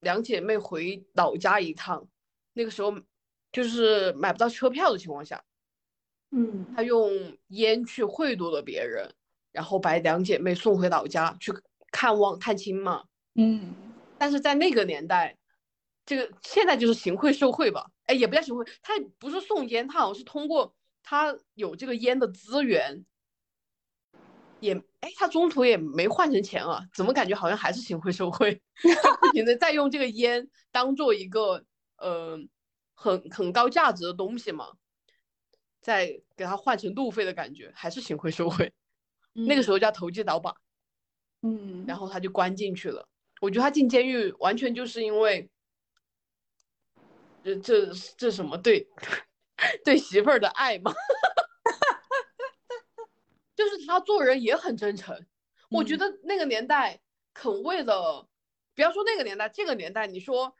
[0.00, 2.06] 两姐妹回老家一趟，
[2.52, 2.94] 那个时候
[3.50, 5.42] 就是买不到车票的情况下。
[6.30, 7.10] 嗯，他用
[7.48, 9.08] 烟去贿赂了别人，
[9.52, 11.52] 然后把两姐妹送回老家去
[11.90, 13.04] 看望探亲嘛。
[13.36, 13.72] 嗯，
[14.18, 15.36] 但是在那个年代，
[16.06, 17.90] 这个现在就是行贿受贿吧？
[18.04, 23.04] 哎，也不叫行贿，他不是送烟，他好像是通过他有这个烟的资源，
[24.60, 28.54] 也哎，他中途也没换成钱啊，怎么感觉好像还是行贿受贿？
[28.82, 31.64] 就不停的在用这个烟当做一个
[31.98, 32.38] 呃
[32.94, 34.68] 很很高价值的东西嘛，
[35.80, 38.72] 再给他换成路费的感觉，还是行贿受贿。
[39.32, 40.54] 那个时候叫投机倒把，
[41.42, 43.06] 嗯，然后他就关进去了。
[43.40, 45.50] 我觉得他进监狱完全就是因为，
[47.46, 48.88] 这这这什么对
[49.84, 50.92] 对媳妇儿的爱嘛，
[53.54, 55.24] 就是他做人也很真诚。
[55.70, 57.00] 我觉得那个年代
[57.32, 58.28] 肯为了，
[58.74, 60.56] 不要说那个年代，这个年代，你说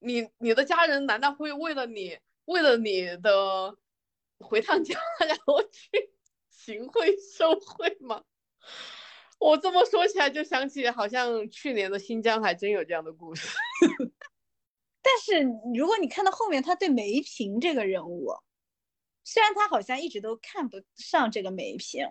[0.00, 3.74] 你你的家人难道会为了你为了你的
[4.38, 6.12] 回趟家 然后去？
[6.50, 8.22] 行贿受贿吗？
[9.38, 13.48] 我这么说起来就想起，好像去年的新疆还真有这样的故事。
[15.08, 18.28] 但是如果你看到后面，他对梅萍这个人物，
[19.24, 22.04] 虽然他好像一直都看不上这个梅萍，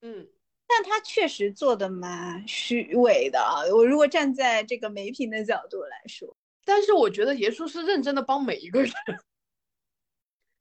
[0.00, 0.26] 嗯，
[0.66, 3.62] 但他确实做的蛮虚伪的啊。
[3.72, 8.92] 我如果站在这个梅萍的角度来说，但是我觉得耶稣是认真的帮每一个人，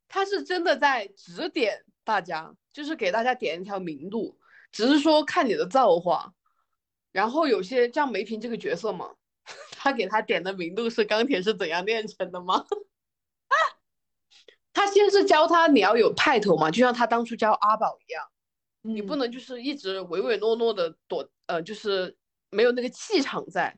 [0.08, 2.56] 他是真的在指点大家。
[2.72, 4.38] 就是给大家点一条明路，
[4.72, 6.32] 只是说看你的造化。
[7.12, 9.16] 然后有些像梅萍这个角色嘛，
[9.82, 12.56] 他给他点的明路是钢铁是怎样炼成的吗？
[13.48, 13.56] 啊
[14.74, 18.24] 他先是教他你要有派头嘛，就像他当初教阿宝一样，
[18.82, 22.18] 你不能就是一直唯唯诺诺的躲，呃，就是
[22.50, 23.78] 没有那个气场在。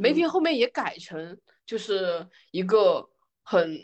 [0.00, 3.08] 梅萍后面也改成就是一个
[3.42, 3.82] 很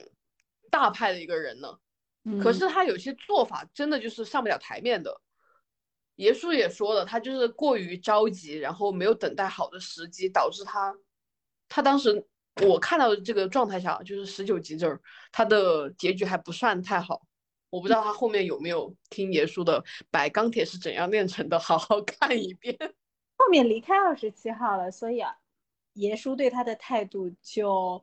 [0.70, 1.78] 大派的一个人了。
[2.42, 5.20] 可是他有些做法真的就是上不了台面的，
[6.16, 10.94] 爷叔也说了，他就是过于着急，然后没有等待好的时机，导致他，
[11.68, 12.26] 他当时
[12.66, 15.00] 我看到的这个状态下，就是十九集这儿，
[15.30, 17.22] 他的结局还不算太好。
[17.70, 22.76] 我不知道他后面有没有听爷叔的《白钢铁是怎样炼成的》，好好看一遍。
[23.36, 25.36] 后面离开二十七号了，所以啊，
[25.92, 28.02] 爷叔对他的态度就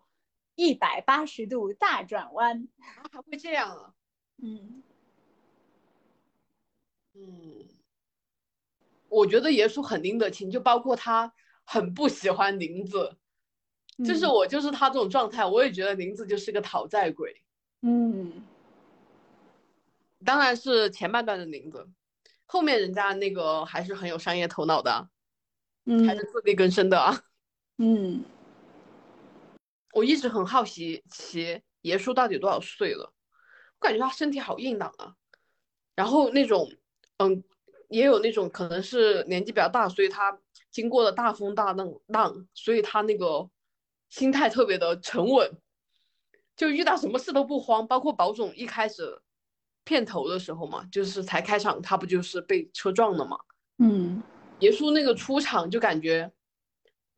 [0.53, 2.67] 一百八十度大转弯。
[3.11, 3.93] 还会这样啊？
[4.37, 4.83] 嗯，
[7.15, 7.65] 嗯，
[9.09, 13.17] 我觉得爷叔很拎得清，就包括他很不喜欢林子，
[14.03, 17.41] 就是我就是他这种状态，我也觉得林子就是个讨债鬼。
[17.81, 18.43] 嗯，
[20.25, 21.87] 当然是前半段的林子，
[22.45, 25.07] 后面人家那个还是很有商业头脑的，
[25.85, 27.21] 嗯，还是自力更生的啊。
[27.77, 28.23] 嗯，
[29.93, 33.13] 我一直很好奇，其爷叔到底多少岁了？
[33.79, 35.15] 我感觉他身体好硬朗啊，
[35.95, 36.71] 然后那种，
[37.17, 37.43] 嗯，
[37.89, 40.39] 也有那种可能是年纪比较大，所以他
[40.71, 43.47] 经过了大风大浪浪，所以他那个
[44.09, 45.51] 心态特别的沉稳，
[46.55, 47.87] 就遇到什么事都不慌。
[47.87, 49.21] 包括宝总一开始
[49.83, 53.37] 片头的时候嘛，就是才开场，他不就是被车撞了嘛？
[53.77, 54.21] 嗯，
[54.59, 56.31] 爷叔那个出场就感觉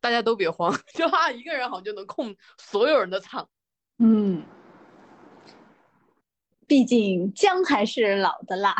[0.00, 3.48] 大家都别慌， 就他一个人好像就能控所有人的场。
[3.98, 4.44] 嗯。
[6.66, 8.74] 毕竟姜还是老的辣，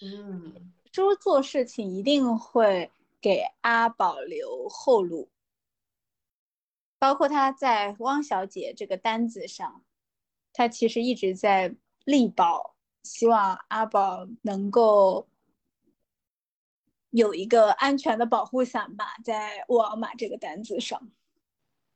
[0.00, 2.88] 嗯，猪 做事情一定会
[3.20, 5.28] 给阿宝留后路，
[7.02, 9.82] 包括他在汪小姐这个单子上，
[10.52, 15.26] 他其实一直在力保，希望阿宝能够
[17.10, 21.10] 有一个安全的保护伞吧，在沃尔玛这个单子上，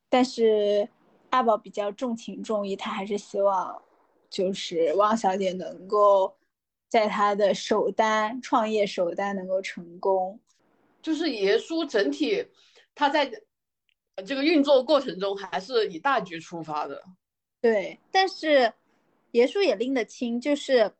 [0.09, 0.89] 但是
[1.31, 3.81] 阿宝比较重情重义，他还是希望。
[4.29, 6.37] 就是汪小姐能够
[6.89, 10.41] 在他的首单创业首单能够成功，
[11.01, 12.45] 就是爷叔整体
[12.93, 13.31] 他在
[14.25, 17.03] 这个运作过程中还是以大局出发的。
[17.61, 18.73] 对，但是
[19.33, 20.93] 爷叔也拎得清，就是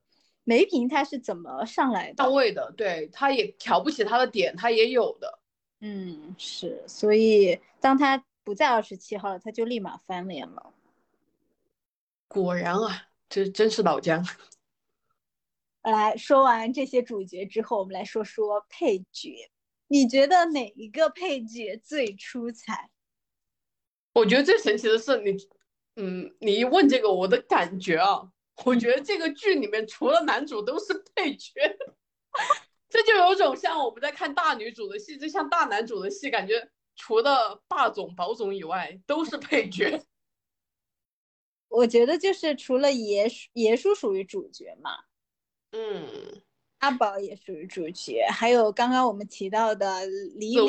[0.45, 5.39] 梅萍她是怎么上来的到位的，对，他也瞧不起他的点，他也有的。
[5.81, 10.73] 嗯，是，所以当他不在二十七号了，他就立马翻脸了。
[12.29, 13.03] 果然啊。
[13.29, 14.25] 这真是老姜。
[15.83, 19.51] 来说完这些主角之后，我们来说说配角。
[19.89, 22.89] 你觉得哪一个配角最出彩？
[24.17, 25.37] 我觉得最神奇的是你，
[25.97, 28.27] 嗯，你一问这个，我的感觉啊，
[28.65, 31.53] 我觉得这个剧里面除了男主都是配角，
[32.89, 40.03] 这就有种像我们在看大女主的戏，就像大男主的戏，感觉除了霸总、宝总以外都是配角。
[41.69, 44.93] 我觉得就是除了爷叔，爷叔属于主角嘛，
[45.73, 46.41] 嗯，
[46.79, 50.69] 阿宝也属于主角，还有刚刚我们提到的李李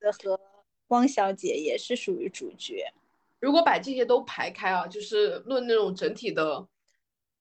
[0.00, 0.40] 的和
[0.88, 2.92] 汪小姐也是属于主角。
[3.40, 6.66] 如果把这些都排开啊，就是论那种整体的，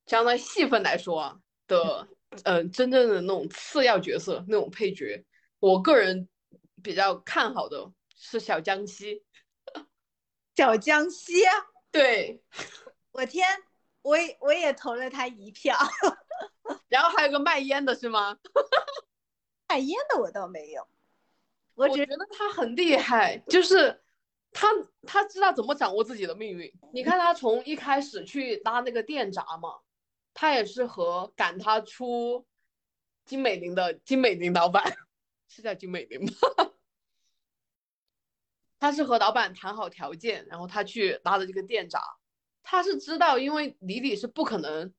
[0.05, 2.07] 相当于戏份来说啊的，
[2.43, 5.23] 嗯， 真正的那种次要角色那种配角，
[5.59, 6.27] 我个人
[6.81, 9.23] 比较看好的是小江西。
[10.55, 11.43] 小江西，
[11.89, 12.43] 对，
[13.11, 13.47] 我天，
[14.01, 15.75] 我也我也投了他一票。
[16.89, 18.37] 然后还有个卖烟的是吗？
[19.67, 20.87] 卖烟的我倒没有，
[21.75, 24.01] 我觉得他很厉害，就是
[24.51, 24.67] 他
[25.07, 26.71] 他知道怎么掌握自己的命运。
[26.93, 29.69] 你看他从一开始去拉那个电闸嘛，
[30.33, 32.45] 他也是和赶他出
[33.25, 34.95] 金美玲的金美玲老板
[35.47, 36.31] 是叫金美玲吗？
[38.79, 42.01] 他是和老板谈好条件，然后他去拉的这个电闸，
[42.61, 44.93] 他是知道，因为李李是不可能。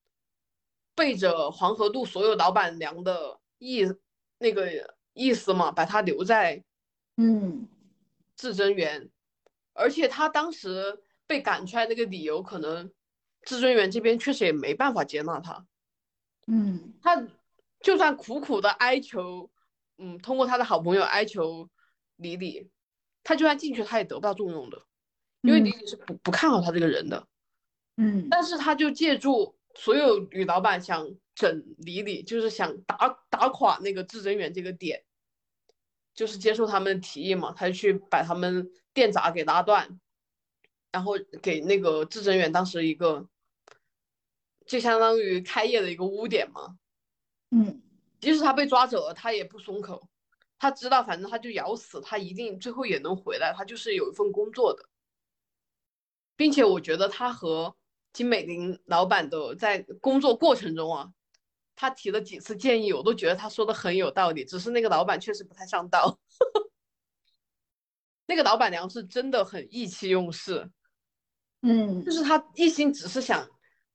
[0.96, 3.84] 背着黄河渡所有老板娘的意
[4.38, 6.62] 那个意思嘛，把他留在
[7.16, 7.66] 嗯
[8.36, 9.08] 至臻园，
[9.72, 12.92] 而且他当时被赶出来那个理由，可能
[13.42, 15.66] 至尊园这边确实也没办法接纳他。
[16.46, 17.26] 嗯，他
[17.80, 19.50] 就算苦苦的哀求，
[19.98, 21.70] 嗯，通过他的好朋友哀求
[22.16, 22.68] 李李，
[23.22, 24.82] 他就算进去，他也得不到重用的，
[25.40, 27.26] 因为李李是不不看好他这个人的。
[27.96, 29.56] 嗯，但是他就借助。
[29.76, 31.04] 所有女老板想
[31.34, 35.04] 整理理，就是想打打垮那个至臻园这个点，
[36.14, 39.98] 就是接受他们的提议嘛，他就去把他们电闸给拉断，
[40.92, 43.28] 然后给那个至臻园当时一个，
[44.66, 46.78] 就相当于开业的一个污点嘛。
[47.50, 47.82] 嗯，
[48.20, 50.08] 即使他被抓走了，他也不松口，
[50.58, 54.88] 他知道反正他就咬死，他一定最后也能回来，他就是有一份工作的，
[56.36, 57.76] 并且我觉得他和。
[58.14, 61.12] 金美玲老板的在工作过程中啊，
[61.76, 64.44] 他提了几次建议，我都觉得他说的很有道理。
[64.44, 66.18] 只是那个老板确实不太上道，
[68.26, 70.70] 那个老板娘是真的很意气用事，
[71.62, 73.48] 嗯，就是他一心只是想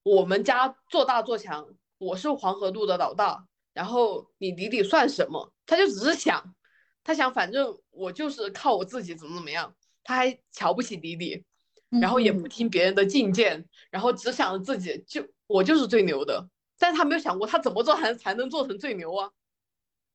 [0.04, 1.68] 我们家做大做强，
[1.98, 5.52] 我是黄河路的老大，然后你李李算什么？
[5.66, 6.56] 他就只是想，
[7.04, 11.46] 他想反正我就是靠我自己怎么怎么样，他还瞧不起李李。
[12.00, 16.48] 然后也不听别人的进谏，然后只想着自己就我就是最牛的，
[16.80, 19.30] 但是他没有想过他怎么做才才能做成最牛啊？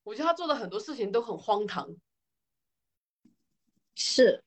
[0.02, 1.94] 我觉得他做的很多事情都很荒唐。
[3.94, 4.42] 是，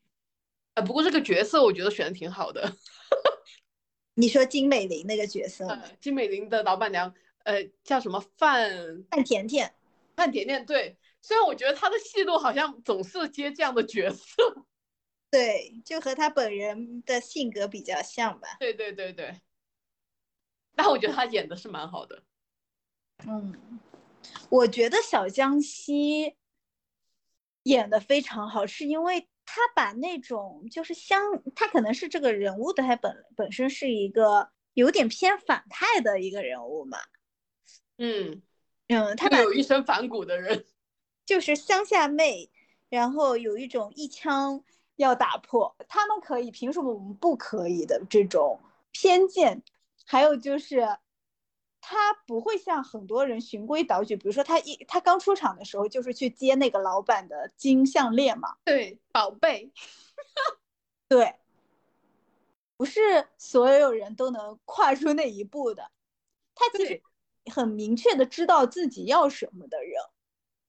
[0.74, 2.76] 呃，不过这个角色我觉得选的挺好的。
[4.14, 7.14] 你说金美玲那个角色，金美玲的老板娘，
[7.44, 9.72] 呃，叫什么范范甜甜？
[10.16, 14.66] 范甜甜对，虽然我觉得她的戏路好像总是接这样的角色。
[15.30, 18.56] 对，就和她本人的性格比较像吧。
[18.58, 19.40] 对对对对，
[20.78, 22.22] 但我觉得他演的是蛮好的。
[23.26, 23.80] 嗯，
[24.48, 26.36] 我觉得小江西
[27.64, 31.20] 演的非常好，是因为他把那种就是相，
[31.56, 36.98] 他可能是这个人物的他本本身是一个有点偏反派的一个人物嘛。
[37.96, 38.40] 嗯
[38.86, 40.64] 嗯，他把有一身反骨的人，
[41.26, 42.52] 就是乡下妹，
[42.88, 44.62] 然后有一种一枪。
[44.98, 48.58] 要打破他们可以，凭什么我们不可以的这种
[48.90, 49.62] 偏见？
[50.10, 50.80] 还有就是，
[51.82, 54.16] 他不会像很多人循规蹈矩。
[54.16, 58.56] 比如说，他一他刚出场的时候就是去接那个老板的金项链嘛。
[58.64, 59.70] 对，宝贝。
[61.08, 61.34] 对，
[62.78, 65.90] 不是所有人都能跨出那一步的。
[66.54, 67.02] 他其实
[67.52, 69.92] 很明确的知道自己要什么的人，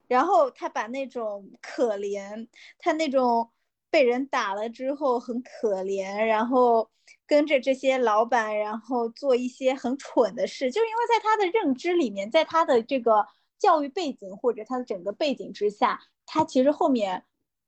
[0.10, 3.50] 然后他把那种可怜，他那种。
[3.90, 6.90] 被人打了之后很可怜，然后
[7.26, 13.26] 跟着这些老板，然后做一些很蠢的事，就是因为在他的认知里面，在他的这个
[13.58, 17.26] 教育背景或者他的整个背景之下，他其实后面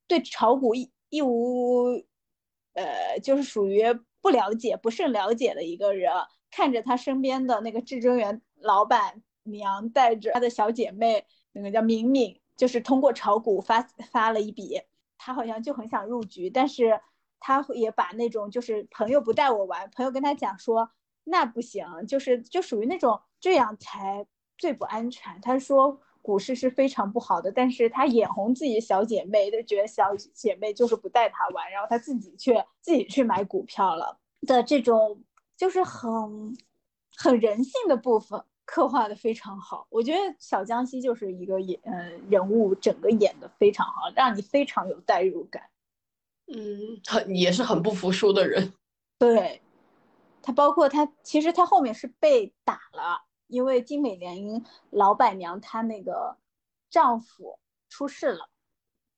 [0.07, 2.03] 对炒股一一无，
[2.73, 3.83] 呃，就是属于
[4.21, 6.11] 不了解、不甚了解的一个人，
[6.51, 14.79] 看着他身边的那个至臻园老板娘带着他的小姐妹，那个叫敏敏，就是通过炒股发发了一笔。
[15.23, 16.99] 他好像就很想入局，但是
[17.39, 20.89] 他也把那种就是朋友不带我玩，朋友跟他讲说
[21.23, 24.25] 那不行，就是就属于那种这样才
[24.57, 25.39] 最不安全。
[25.41, 35.23] 他说股市是非常不好的，但是他眼红自己小姐妹，就觉得小姐妹就是不带他玩，然后他自己却自己去买股票了的这种，
[35.55, 36.57] 就是很
[37.15, 38.43] 很人性的部分。
[38.71, 45.61] 刻画的非常好，我觉得小江西就是一个演，嗯，人物整个演的非常好，让你非常有代入感。
[46.47, 48.71] 嗯，很也是很不服输的人。
[49.19, 49.61] 对，
[50.41, 56.37] 他包括他，其实他后面是被打了，因为金美莲老板娘她那个
[56.89, 57.59] 丈夫
[57.89, 58.47] 出事了，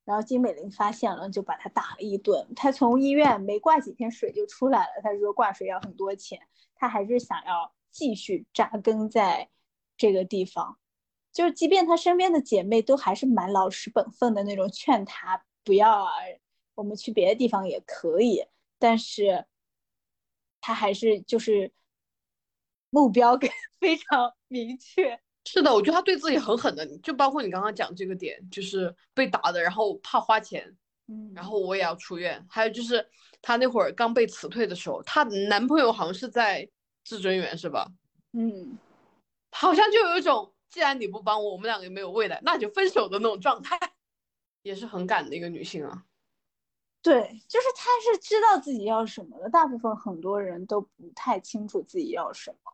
[0.03, 2.47] 然后金美玲发现了，就把他打了一顿。
[2.55, 5.01] 他从医院没挂几天水就出来了。
[5.03, 6.39] 他说挂水要很多钱，
[6.73, 9.49] 他还是想要继续扎根在
[9.95, 10.77] 这个地方。
[11.31, 16.11] 就是即便她身边的姐妹都还是蛮老实本分的那种，劝她不要啊，
[16.75, 18.45] 我们去别的地方也可以。
[18.77, 19.45] 但是
[20.59, 21.71] 她还是就是
[22.89, 23.39] 目标
[23.79, 25.19] 非常明确。
[25.45, 30.73] 是的，我觉得他对自己很狠的，就包括你刚刚讲这个点，就是被打的，然后怕花钱，
[31.07, 32.45] 嗯，然后我也要出院。
[32.49, 33.05] 还有就是
[33.41, 36.69] 她那会儿刚被辞退的时候，她男朋友好像是在
[37.03, 37.91] 至尊园，是吧？
[38.31, 38.77] 嗯，
[39.51, 43.77] 好像就有一种，既然你不帮我，我们两个也没有未来，那就分手的那种状态，
[44.63, 46.05] 也是很敢的一个女性啊。
[47.01, 52.73] 对，就是她是知道自己要什么的，大部分很多人都不太清楚自己要什么。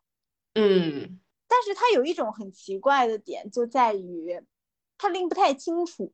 [0.53, 1.19] 嗯。
[1.47, 4.39] 但是她有一种很奇怪的点，就在于
[4.97, 6.13] 她拎不太清楚，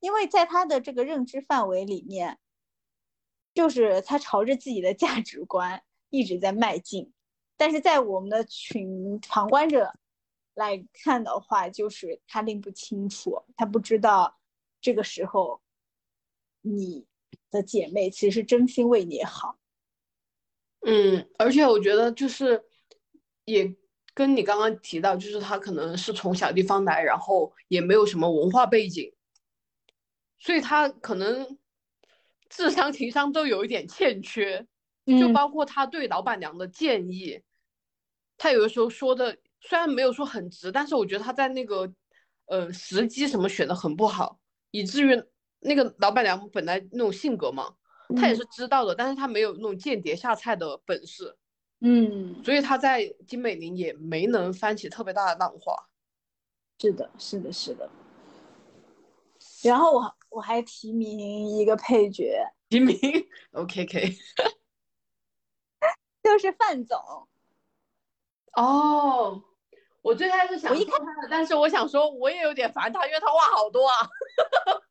[0.00, 2.38] 因为在她的这个认知范围里面，
[3.54, 5.84] 就是他朝着自己的价值观
[6.14, 7.12] 一直在迈进，
[7.56, 9.92] 但是在我们的群旁观者
[10.54, 14.38] 来看的话，就是他并不清楚，他不知道
[14.80, 15.60] 这个时候
[16.60, 17.06] 你
[17.50, 19.58] 的姐妹其实真心为你好。
[20.86, 22.64] 嗯，而且我觉得就是
[23.44, 23.76] 也。
[24.16, 29.12] 跟你刚刚提到，就是他可能是从小地方来，然后也没有什么文化背景，
[30.38, 31.58] 所以他可能
[32.48, 34.64] 智商、 情商都有一点欠缺。
[35.06, 37.42] 就包括他对老板娘的建议，
[38.38, 41.92] 他有的时候说的虽然没有说很直，但是我觉得他在那个
[42.46, 44.38] 呃时机什么选的很不好，
[44.70, 45.22] 以至于
[45.60, 47.74] 那个老板娘本来那种性格嘛，
[48.16, 51.36] 他也是知道的，但是他没有那种间谍下菜的本事。
[51.80, 55.74] 嗯，所以他在金美玲也没能翻起特别大的浪花。
[56.80, 57.90] 是的，是的，是的。
[59.62, 62.38] 然后我我还提名一个配角，
[62.70, 62.96] 提名
[63.52, 64.16] O.K.K，
[66.34, 66.98] 就是范总。
[68.56, 69.40] 哦，
[70.02, 73.94] 我最开始想我一看他的，但是我想说我也有点烦他，因为他话好多啊。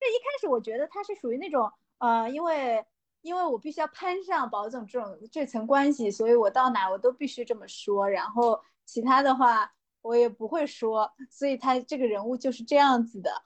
[0.00, 2.84] 这一开始我觉得他是属于那种呃，因为。
[3.22, 13.42] 因为我必须要攀上保总这种这层关系，所以我到哪我都必须这么说，然后其他的话我也不会说，所以他这个人物就是这样子的。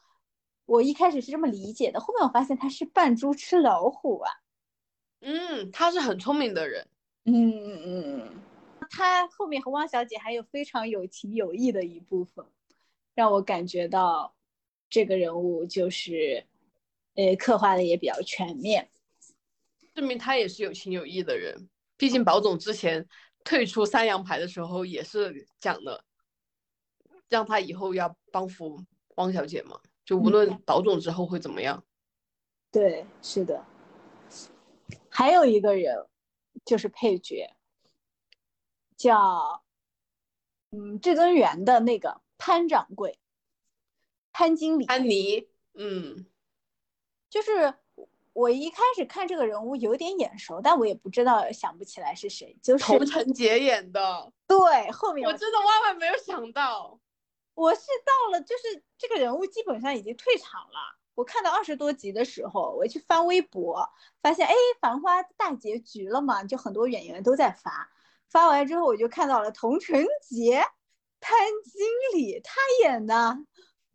[0.67, 4.31] 我一开始是这么理解的，后面我发现他是扮猪吃老虎啊。
[5.21, 6.87] 嗯，他是很聪明的人。
[7.25, 8.43] 嗯嗯嗯，
[8.91, 12.45] 他后面和汪小姐还有非常有情有义的一部分，
[13.15, 14.35] 让我感觉到
[14.89, 16.47] 这个人物就是，
[17.15, 18.89] 呃，刻画的也比较全面。
[19.95, 21.69] 证明他也是有情有义的人，
[21.99, 23.07] 毕竟宝总之前
[23.45, 26.03] 退出三阳牌的时候也是讲的，
[27.29, 28.83] 让他以后要帮扶
[29.17, 31.85] 汪小姐嘛，就无论宝总之后会怎么样。
[32.73, 33.63] 对，是的。
[35.11, 36.07] 还有一个人
[36.65, 37.55] 就是配角，
[38.97, 39.63] 叫
[40.71, 43.19] 嗯至尊园的那个潘掌柜，
[44.33, 44.87] 潘经理。
[44.87, 46.25] 潘妮，嗯，
[47.29, 47.75] 就是。
[48.33, 52.57] 我一开始看这个人物有点眼熟，但我也不知道想不起来是谁。
[52.63, 54.33] 就是童承杰演的。
[54.47, 57.01] 对，后面我真的万万没有想到，
[57.55, 61.00] 我是到了就是这个人物基本上已经退场了。
[61.15, 63.89] 我看到二十多集的时候，我去翻微博，
[64.23, 67.91] 发现哎，《繁花》大结局了嘛，就很多演员都在发。
[68.29, 70.63] 发完之后，我就看到了童晨杰、
[71.21, 73.15] 潘经理他演的。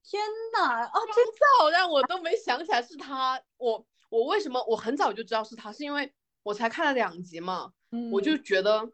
[0.03, 1.25] 天呐，啊，真
[1.59, 3.85] 早让我都没想起来是他，我。
[4.09, 6.13] 我为什么我很早就知道是他，是因为
[6.43, 7.73] 我才看了两集嘛，
[8.13, 8.87] 我就觉得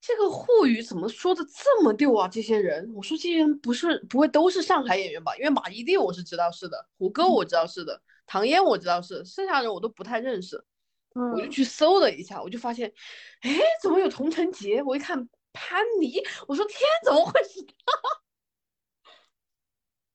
[0.00, 2.26] 这个沪语怎么说的这么溜啊？
[2.26, 5.36] 这些人，我说这些人不是不会都是上海演员吧？
[5.36, 10.64] 因为马伊琍我是知道是的，胡歌我知道是的，唐嫣我知道是，剩下人我都不太认识。
[11.34, 12.90] 我就去搜了一下，我就发现，
[13.42, 13.50] 哎，
[13.82, 14.82] 怎么有童承杰？
[14.82, 17.92] 我一看潘妮，我说天，怎么会是他？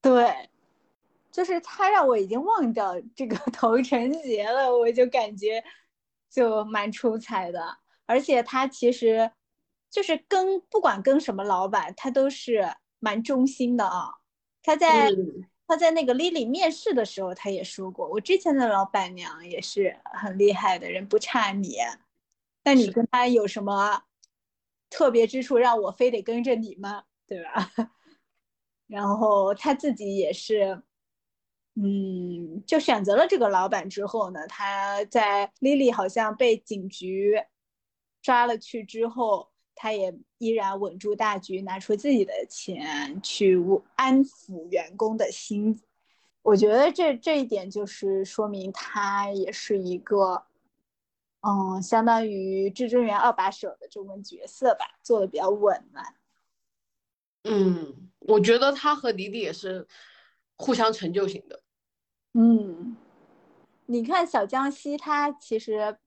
[0.02, 0.50] 对。
[1.30, 5.62] 就是他让我已经忘掉这个 童承杰了，我就感觉
[6.30, 7.76] 就蛮出彩的，
[8.06, 9.30] 而且他其实
[9.96, 14.10] 就是跟不管跟什么老板，他都是蛮忠心的啊。
[14.62, 15.10] 他在
[15.66, 21.78] 他在那个 Lily 面试的时候，他也说过，我之前的老板娘也是很厉害的人，不差你。
[22.62, 24.02] 那你跟他有什么
[24.90, 27.04] 特别之处，让我非得跟着你吗？
[27.26, 27.70] 对吧？
[28.86, 30.82] 然后他自己也是。
[31.76, 37.42] 嗯，就选择了这个老板之后呢，他在 Lily 好像被警局
[38.20, 43.56] 抓了去之后，他也依然稳住大局，拿出自己的钱去
[43.94, 45.80] 安抚员工的心。
[46.42, 50.46] 我觉得这这一点就是说明他也是一个，
[51.42, 56.02] 嗯，相当于至尊园二把手的这种角色吧，做的比较稳嘛。
[57.44, 59.86] 嗯，我觉得他和迪迪也是
[60.56, 61.62] 互相成就型的。
[62.32, 62.96] 嗯，
[63.86, 65.98] 你看小江西，他其实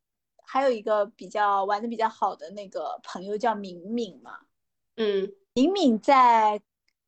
[0.52, 4.40] 还有一个比较玩的比较好的那个朋友叫敏敏嘛。
[4.96, 6.60] 嗯，敏敏在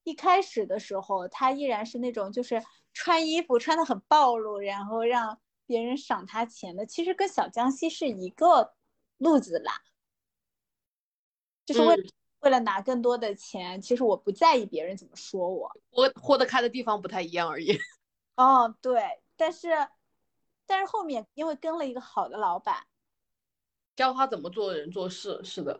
[0.03, 2.61] 一开始的时候，她依然是那种就是
[2.93, 6.85] 穿衣服穿的很暴露，然后让别人赏她钱的。
[6.85, 8.75] 其实跟小江西是一个
[9.17, 9.81] 路子啦，
[11.65, 11.95] 就是为
[12.41, 13.81] 为了拿更多的钱。
[13.81, 17.75] 其实我不在意别人怎么说我，我豁得开的地方不太一样而已。
[18.37, 19.01] 哦，对，
[19.35, 19.69] 但是
[20.67, 22.85] 但是后面因为跟了一个好的老板，
[24.01, 25.79] 教他怎么做人做事，是的。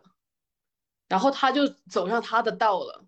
[1.08, 3.04] 然后他就走上他的道了，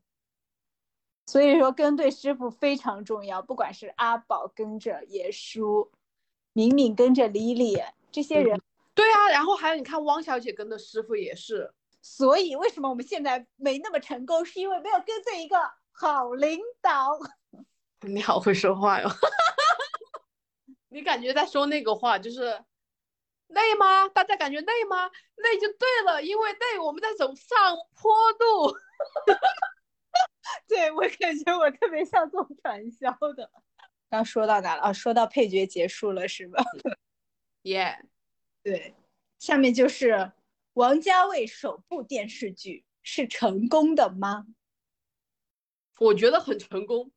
[1.27, 3.41] 所以说跟对师傅非常重要。
[3.41, 5.93] 不管是阿宝跟着爷叔，
[6.53, 8.61] 敏敏跟着李李这些人，
[8.93, 9.31] 对啊。
[9.31, 11.73] 然后还有你看汪小姐跟的师傅也是。
[12.03, 15.57] 所以为什么我们现在没那么成功，是因为没有跟随一个
[15.93, 17.17] 好领导。
[18.03, 19.09] 你好会说话哟，
[20.91, 22.65] 你感觉在说那个话就是。
[23.49, 24.09] 累吗？
[24.09, 25.11] 大家感觉累吗？
[25.37, 28.77] 累就对了，因为累我们在走上坡路。
[30.69, 33.51] 对我感觉我特别像做传销的。
[34.11, 34.83] 刚说到哪了？
[34.83, 36.63] 啊，说到配角结束了是吧？
[37.63, 38.05] 耶，
[38.63, 38.95] 对，
[39.39, 40.33] 下面就是
[40.75, 44.47] 王家卫首部电视剧是成功的吗？
[45.99, 47.11] 我觉得很成功。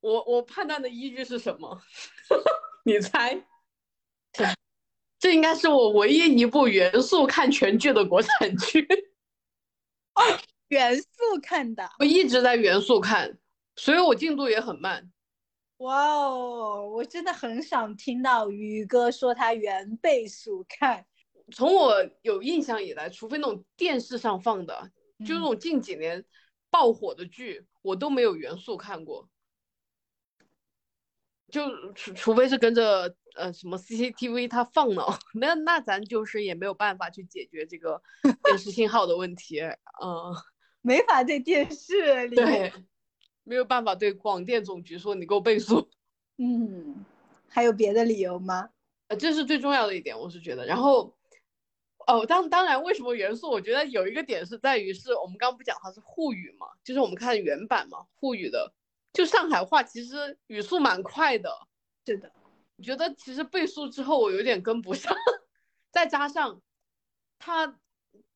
[0.00, 1.82] 我我判断的依据是什么？
[2.84, 3.46] 你猜？
[5.24, 8.86] 这应该是我唯一一部原速看全剧的国产剧。
[10.12, 10.22] 哦，
[10.68, 11.08] 原速
[11.42, 13.38] 看的，我一直在原速看，
[13.74, 15.10] 所以我进度也很慢。
[15.78, 21.06] 哇哦，我真的很想听到宇哥说他原倍速看。
[21.50, 24.90] 从我有印象以来，除非那种电视上放的，
[25.26, 26.22] 就那种近几年
[26.68, 29.26] 爆火的剧，我都没有原速看过。
[31.50, 38.02] 就除除非是跟着呃什么 CCTV 它放了， 那那咱就是也没有办法去解决这个
[38.44, 40.34] 电视信号的问题，嗯，
[40.82, 42.72] 没法对电视里，对，
[43.42, 45.88] 没有办法对广电总局说你给我倍速，
[46.38, 47.04] 嗯，
[47.48, 48.70] 还有别的理由吗？
[49.08, 51.14] 呃，这是最重要的一点，我是觉得，然后
[52.06, 53.50] 哦，当当然，为什么元素？
[53.50, 58.72] 我觉得有一个点是在于是我们刚不讲它是沪语嘛，就是我们看原版嘛，沪语的。
[59.12, 61.50] 就上海话其实语速蛮快的，
[62.04, 62.32] 是的。
[62.76, 65.14] 我觉得其实倍速之后我有点跟不上，
[65.90, 66.60] 再加上
[67.38, 67.78] 他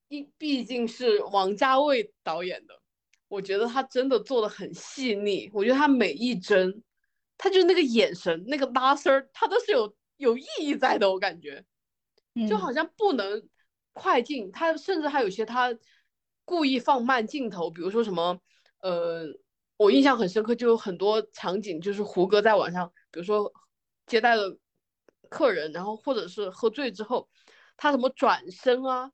[0.09, 2.81] 一毕竟是王家卫导演的，
[3.29, 5.51] 我觉得他真的做的很细腻。
[5.53, 6.83] 我觉得他每一帧，
[7.37, 11.11] 他就那个眼神、那个拉丝儿，他都是有有意义在的。
[11.11, 11.65] 我感觉，
[12.49, 13.49] 就好像不能
[13.93, 15.77] 快进，他甚至还有些他
[16.45, 18.41] 故意放慢镜头，比如说什么，
[18.81, 19.27] 呃。
[19.77, 23.53] 我印象很深刻，就有很多场景，就是胡歌在晚上，比如说
[24.09, 24.59] 接待了
[25.29, 27.29] 客人，然后或者是喝醉之后，
[27.77, 29.13] 他什么转身啊，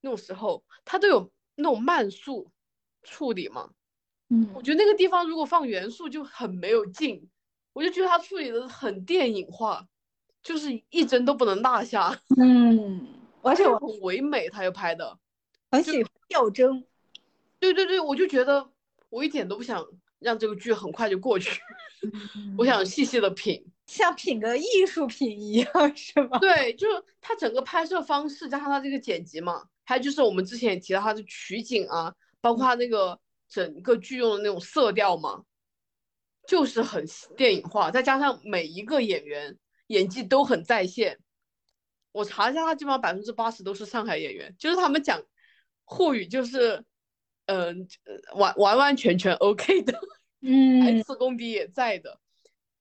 [0.00, 2.50] 那种时候他都有那种慢速
[3.02, 3.70] 处理嘛。
[4.28, 7.28] 嗯，我觉得那个地方如果放元素就很没有劲，
[7.72, 9.88] 我就觉得他处理的很电影化，
[10.42, 12.16] 就是一帧都不能落下。
[12.36, 13.08] 嗯，
[13.42, 15.18] 而且很唯美，他又拍的，
[15.70, 16.84] 而且吊帧。
[17.58, 18.70] 对对对，我就觉得
[19.08, 19.84] 我一点都不想。
[20.20, 21.60] 让这个剧很快就过去，
[22.56, 26.38] 我想细细的品，像品个艺术品一样， 是吗？
[26.38, 33.18] 对，就是它整个拍摄方式加上它这个剪辑嘛，还有就是我们之前也提到它的取景啊，包括它那个
[33.48, 35.44] 整个剧用的那种色调嘛，
[36.46, 37.04] 就是很
[37.36, 39.56] 电影化，再加上每一个演员
[39.88, 41.18] 演技都很在线。
[42.12, 45.22] 我查一下，他基本上百分之八十都是上海演员，就是他们讲
[45.84, 46.84] 沪语就是。
[47.46, 47.86] 嗯，
[48.36, 50.00] 完完完全全 OK 的，
[50.40, 52.18] 嗯，台词功底也在的，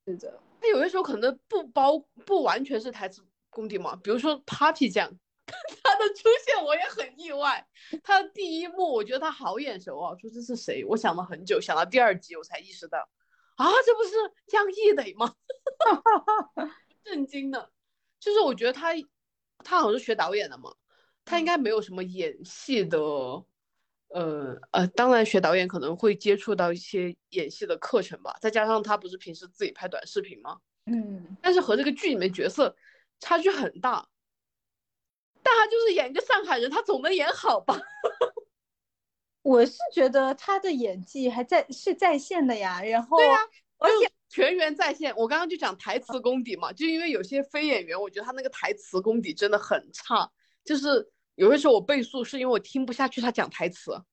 [0.06, 0.40] 是的。
[0.64, 5.12] 他有些时候可能不包不完全是台词功底嘛，比如说 Papi 酱，
[5.46, 7.68] 他的出现我也很意外。
[8.02, 10.86] 他的第一幕我觉得他好眼熟啊，说这是谁？
[10.86, 12.98] 我想了很久，想到第二集我才意识到，
[13.58, 14.12] 啊，这不是
[14.48, 15.36] 江一磊吗？
[17.04, 17.70] 震惊的，
[18.22, 18.94] 就是我觉得他
[19.66, 20.74] 他好像是学导演的嘛，
[21.26, 22.98] 他应该没有什么演戏的。
[24.14, 30.60] 呃呃，当然学导演可能会接触到一些演戏的课程吧，再加上他不是平时自己拍短视频吗？
[30.86, 32.76] 嗯，但是和这个剧里面角色
[33.20, 34.08] 差距很大，
[35.42, 37.80] 但他就是演一个上海人，他总能演好吧？
[39.42, 43.40] 我是觉得他的演技还在是在线的呀，然后对呀，
[43.78, 50.32] 而且全员在线，我刚刚就讲台词功底嘛，就因为有些非演员，我觉得他那个台词功底真的很差，
[50.64, 54.04] 就是有些时候我倍速是因为我听不下去他讲台词。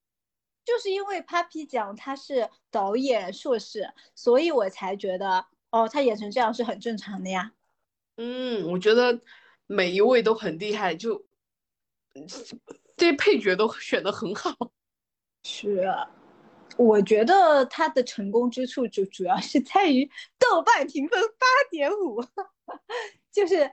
[0.64, 7.52] 就是因为 Papi 讲他是导演硕士，所以我才觉得哦，他演成这样是很正常的呀。
[8.16, 9.20] 嗯，我觉得
[9.66, 11.26] 每一位都很厉害，就
[12.96, 14.54] 这些配角都选的很好。
[15.44, 15.88] 是，
[16.76, 20.08] 我觉得他的成功之处就主要是在于
[20.38, 22.22] 豆瓣评分八点五，
[23.32, 23.72] 就是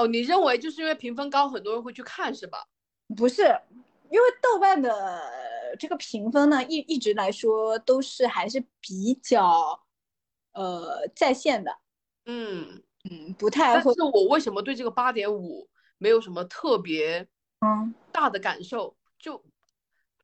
[0.00, 2.58] 哦，你认为就是因为评分高，很多人会去看是吧？
[3.16, 3.42] 不是，
[4.10, 5.22] 因为豆瓣的
[5.78, 9.80] 这个评分呢，一一直来说都是还是比较
[10.52, 11.76] 呃在线的。
[12.26, 12.82] 嗯。
[13.08, 13.82] 嗯，不太会。
[13.84, 15.66] 但是我为什么对这个八点五
[15.98, 17.26] 没有什么特别
[17.60, 18.96] 嗯大的感受？
[19.18, 19.42] 就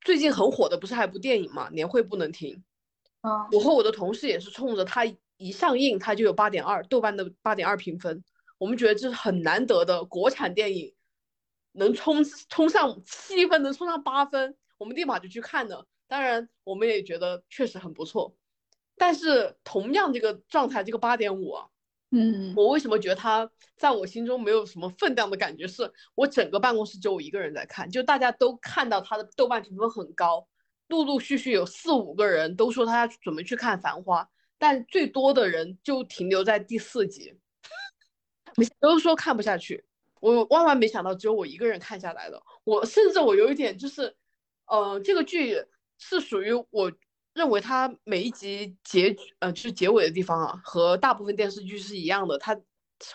[0.02, 2.56] 最近很火的不是还有部电影嘛，《年会不能停》。
[3.22, 5.04] 嗯，我和我的同事也是冲着它
[5.36, 8.22] 一上映，它就有八点二，豆瓣的八点二评分。
[8.58, 10.94] 我们觉得这是很难得的国产电影，
[11.72, 15.86] 能冲冲上七分，能冲上八分，我们立马就去看了。
[16.06, 18.36] 当然，我们也觉得确实很不错。
[18.96, 21.66] 但是同样这个状态，这个八点五啊。
[22.16, 25.66] 嗯，我为什么觉得它在我心中没有什么分量的感觉？
[25.66, 30.46] 是我整个办公室只有我一个人在看，就大家都看到它的豆瓣评分很高，
[30.86, 34.22] 陆陆续续有四五个人都说他准备去看《繁花》，
[34.58, 37.34] 但最多的人就停留在第四集，
[38.80, 39.84] 都说看不下去。
[40.20, 44.14] 我万万没想到只有我一个人看下来的，我甚至我有一点就是，
[44.66, 45.64] 呃，这个剧
[45.98, 46.92] 是属于我。
[47.34, 52.56] 认为它每一集结局，呃，就是结尾的地方啊，和大部分电视剧是一样的，它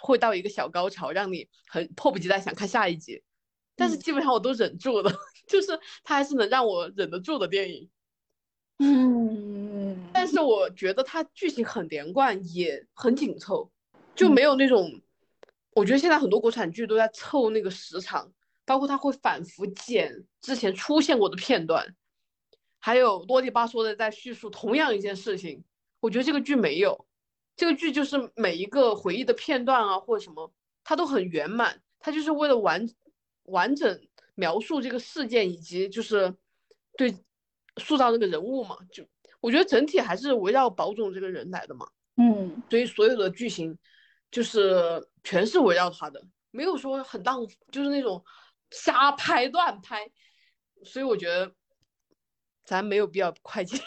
[0.01, 3.23] 会到一个小高潮，让你很迫不及待想看下一集。
[3.77, 5.09] 但是基本上我都忍住了，
[5.47, 5.67] 就是
[6.03, 7.89] 它还是能让我忍得住的电影。
[8.79, 13.71] 嗯，但是我觉得它剧情很连贯，也很紧凑，
[14.13, 15.01] 就没有那种。
[15.80, 18.30] 我觉得现在很多国产剧都在凑那个时长，
[18.65, 21.95] 包括它会反复剪之前出现过的片段。
[22.80, 25.63] 还有啰里吧嗦的在叙述同样一件事情，
[26.01, 27.07] 我觉得这个剧没有，
[27.55, 30.51] 这个剧就是每一个回忆的片段啊或者什么，
[30.84, 32.86] 它都很圆满，它就是为了完
[33.43, 34.01] 完整
[34.36, 36.36] 描述这个事件以及就是
[36.97, 37.15] 对
[37.77, 39.05] 塑造这个人物嘛，就
[39.39, 43.77] 我觉得整体还是围绕宝总这个人来的嘛，嗯，所以所有的剧情
[44.32, 47.39] 就是全是围绕他的，没有说很浪，
[47.71, 48.23] 就是那种
[48.71, 50.09] 瞎拍乱拍，
[50.84, 51.53] 所以我觉得。
[52.65, 53.82] 咱没有必要快进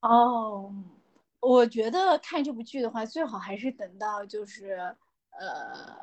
[0.00, 0.74] 哦。
[1.38, 4.72] 我觉得看这部剧的话，最好还是等到就是
[5.30, 5.96] 呃，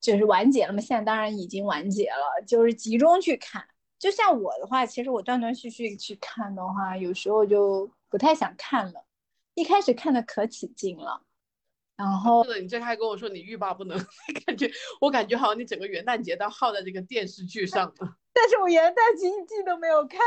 [0.00, 0.80] 就是完结了嘛。
[0.80, 3.64] 现在当然已经完结了，就是集中去看。
[3.96, 9.06] 就像我的话，其实我断断续续去看的话，有时候就不太想看了。
[9.54, 11.22] 一开始看的可起劲了，
[12.00, 13.98] 然后是的，你最开始跟我说你欲罢不能，
[14.46, 14.70] 感觉
[15.02, 18.16] 我感觉好像你整个元旦节都耗在这个电视剧上了。
[18.32, 20.18] 但是我元旦节一季都没有看。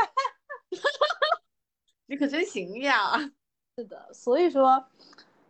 [2.06, 3.18] 你可真行呀！
[3.76, 4.84] 是的，所以说，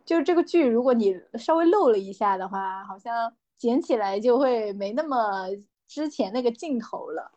[0.07, 5.49] 就是这个剧，如果你稍微漏了一下的话，好像捡起来就会没那么
[5.87, 7.33] 之前那个劲头了。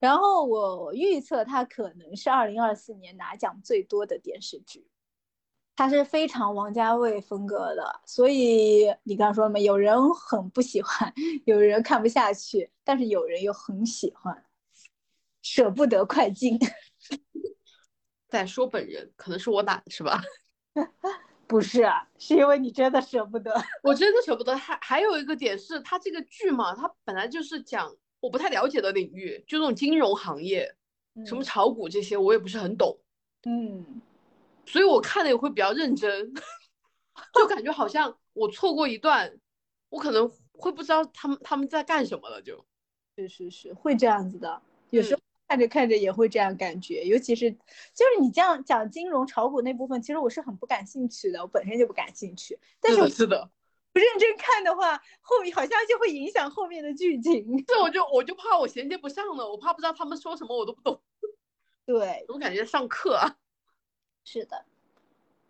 [0.00, 4.88] 然后我预测它可能是二零二四年拿奖最多的电视剧，
[5.76, 8.00] 它是非常王家卫风格的。
[8.06, 11.12] 所以你刚刚说了嘛，有人很不喜欢，
[11.46, 14.44] 有人看不下去，但是有人又很喜欢。
[15.42, 16.58] 舍不得快进，
[18.28, 20.22] 在说本人，可能是我懒是吧？
[21.46, 23.54] 不是啊，是因为你真的舍不得。
[23.82, 24.56] 我真的舍不得。
[24.56, 30.74] 还还有一个点是，它这个剧嘛，它本来就是讲我不太了解的领域，就那种金融行业，
[31.26, 32.98] 什么炒股这些，我也不是很懂。
[33.44, 33.84] 嗯，
[34.66, 36.34] 所以我看的也会比较认真，
[37.34, 39.38] 就感觉好像我错过一段，
[39.88, 42.42] 我可能会不知道他们他们在干什么了。
[42.42, 42.64] 就，
[43.16, 45.20] 是是是，会这样子的，有时候。
[45.46, 47.58] 看着看着也会这样感觉，尤其是就
[48.06, 52.58] 是你这样讲金融炒股那部分，其实我是很不感兴趣的，我本身就不感兴趣。
[52.80, 53.50] 但是是的，
[53.92, 57.62] 不认真看的话，后面好像就会影响后面的剧情。
[57.66, 60.98] 这我就我就怕我衔接不上了，我怕不知道他们说什么我都不懂。
[61.84, 63.36] 对，我感觉上课啊。
[64.24, 64.64] 是的，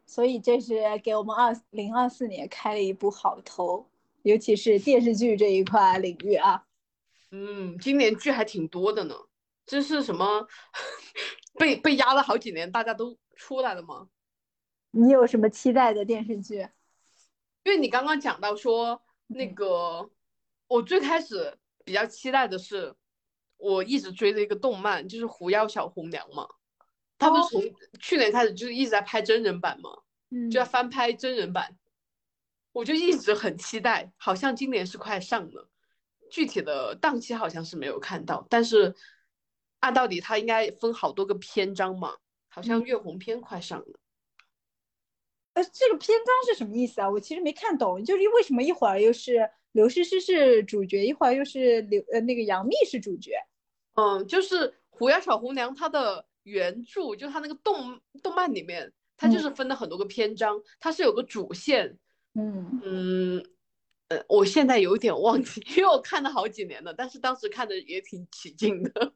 [0.04, 3.88] 所以这是给我们二零二四年开了一部好头，
[4.22, 6.66] 尤其是电视剧这一块领域啊。
[7.30, 9.14] 嗯，今年剧还挺多的呢。
[9.64, 10.46] 这是什么？
[11.58, 14.08] 被被压了好几年，大家都出来了吗？
[14.90, 16.68] 你有什么期待的电视剧？
[17.62, 20.10] 因为你刚刚讲到说那个，
[20.66, 22.94] 我最开始比较期待的是，
[23.56, 26.48] 我一直追的一个动漫，就是《狐妖小红娘》嘛。
[27.24, 27.62] 他们从
[28.00, 29.90] 去年开始就是一直在拍真人版嘛，
[30.50, 31.76] 就要翻拍真人版。
[32.72, 35.68] 我就一直很期待，好像今年是快上了，
[36.28, 38.94] 具体的档期好像是没有看到，但是
[39.78, 42.16] 按道理它应该分好多个篇章嘛，
[42.48, 44.00] 好像月红篇快上了。
[45.52, 47.08] 呃，这个篇章是什么意思啊？
[47.08, 53.36] 我其实没看懂，就是为什么一会儿又是刘诗诗是主角，一会儿又是刘呃那个杨幂是主角？
[53.94, 61.98] 嗯，就是《狐妖小红娘》它的原著，就它那个动动漫里面，它就是分了很多个篇章，它是有个主线。
[62.34, 63.46] 嗯嗯，
[64.08, 69.12] 呃，我现在有点忘记，因为我看了好几年了，但是当时看的也挺起劲的。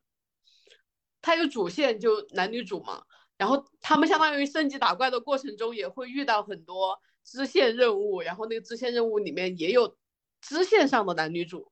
[1.23, 3.05] 它有主线，就男女主嘛。
[3.37, 9.97] 然后他们相当于升级打怪的过程中，也会遇到很多支线任务，然后那个支线任务里面也有
[10.41, 11.71] 支线上的男女主，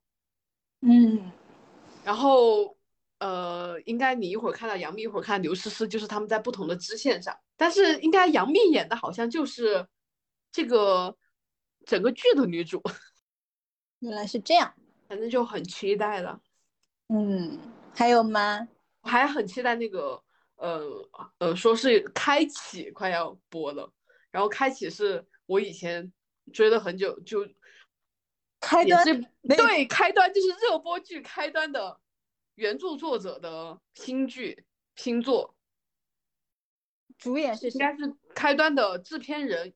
[0.79, 1.29] 嗯，
[2.05, 2.76] 然后
[3.19, 9.87] 呃，应该你一会儿看到杨幂，一会儿看刘诗诗，就是他们在不同的支线上，但是应该杨幂演的好像就是
[10.51, 11.17] 这个
[11.85, 12.81] 整个剧的女主，
[13.99, 14.73] 原来是这样，
[15.07, 16.39] 反正就很期待了。
[17.09, 17.59] 嗯，
[17.93, 18.67] 还有吗？
[19.01, 20.23] 我还很期待那个。
[20.59, 21.07] 呃
[21.37, 23.93] 呃，说是开启快要播了，
[24.31, 26.11] 然后开启是我以前
[26.51, 27.47] 追了很久，就
[28.59, 29.05] 开端
[29.55, 31.99] 对开端就是热播剧开端的
[32.57, 35.55] 原著作者的新剧新作，
[37.19, 39.75] 主演是应该是开端的制片人，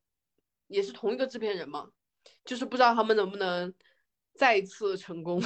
[0.66, 1.92] 也是同一个制片人嘛，
[2.44, 3.72] 就是不知道他们能不能
[4.34, 5.40] 再一次成功，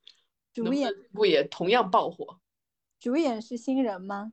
[0.54, 2.40] 主演不也同样爆火？
[2.98, 4.32] 主演是新人吗？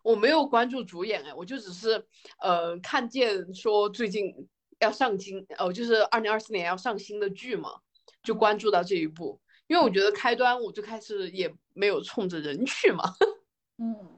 [0.00, 2.06] 我没有关注主演哎，我就只是
[2.40, 4.48] 呃看见说最近
[4.80, 7.82] 要上新哦，就是二零二四年要上新的剧嘛，
[8.22, 13.02] 就关注到这一部，因为我觉得开端我最开始也没有冲着人去嘛。
[13.78, 14.08] 嗯，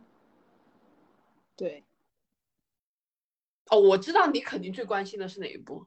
[1.56, 1.84] 对。
[3.70, 5.86] 哦，我知道你肯定最关心的是哪一部？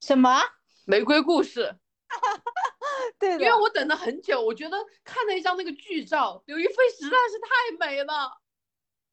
[0.00, 0.40] 什么？
[0.86, 1.76] 玫瑰故事。
[3.18, 8.40] 对，因为我等了很久，我觉得看了一张那个剧照，刘亦菲实在是太美了。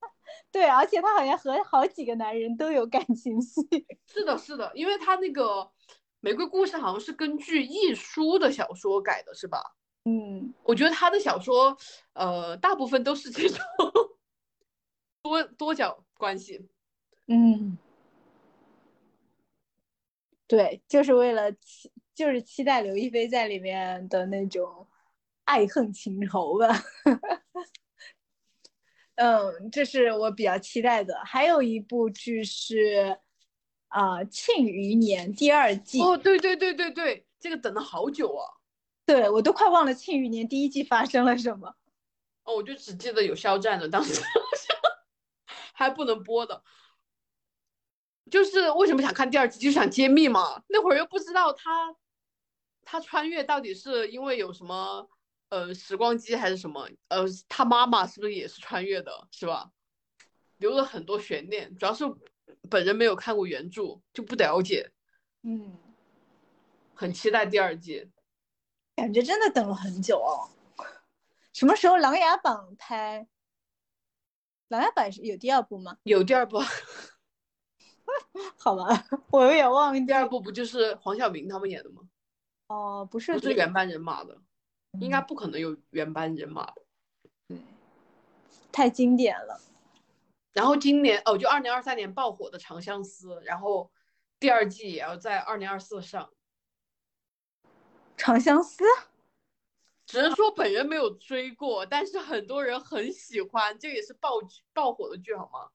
[0.51, 3.61] 对，而且她好像和好几个男人都有感情戏。
[4.05, 5.43] 是的，是的，因为她那个
[6.21, 9.75] 《玫瑰故事》好像是根据亦舒的小说改的，是吧？
[10.05, 11.77] 嗯，我觉得他的小说，
[12.13, 13.59] 呃，大部分都是这种
[15.21, 16.67] 多多角关系。
[17.27, 17.77] 嗯，
[20.47, 24.87] 对，就是为了期，就是期待刘亦菲在里面的那种
[25.43, 26.67] 爱恨情仇吧。
[29.15, 31.15] 嗯，这是我比较期待的。
[31.23, 33.19] 还有一部剧是，
[33.91, 36.01] 啊，《庆余年》第二季。
[36.01, 38.57] 哦，对对对对对，这个等了好久啊。
[39.05, 41.75] 对我都快忘了《庆余年》第一季发生了什么。
[42.43, 44.21] 哦，我就只记得有肖战的，当时
[45.73, 46.63] 还不能播的。
[48.29, 50.63] 就是为什么想看第二季，就想揭秘嘛。
[50.67, 51.95] 那会儿又不知道他，
[52.83, 55.09] 他穿越到底是因为有什么。
[55.49, 56.87] 呃，时光机还是什么？
[57.09, 59.69] 呃，他妈妈是不是也是穿越的，是吧？
[60.59, 62.05] 留了很多悬念，主要是
[62.69, 64.91] 本人没有看过原著，就不了解。
[65.43, 65.77] 嗯，
[66.93, 68.09] 很期待第二季，
[68.95, 70.49] 感觉真的等了很久哦。
[71.53, 73.21] 什么时候《琅琊榜》拍？
[74.69, 75.97] 《琅琊榜》是有第二部吗？
[76.03, 76.59] 有第二部。
[78.57, 80.05] 好吧，我有点忘记。
[80.05, 82.01] 第二部不就是黄晓明他们演的吗？
[82.67, 84.37] 哦，不是，不是原班人马的。
[84.99, 86.81] 应该不可能有原班人马的，
[87.47, 87.57] 对，
[88.73, 89.61] 太经典了。
[90.53, 93.91] 然后今年哦，就二零二三年爆火的《长相思》，然后
[94.39, 96.29] 第二季也要在二零二四上。
[98.17, 98.83] 长相思，
[100.05, 104.31] 只能说本人没有追过，但是很多人很喜欢，这也是爆
[104.73, 105.69] 爆火的剧，好吗？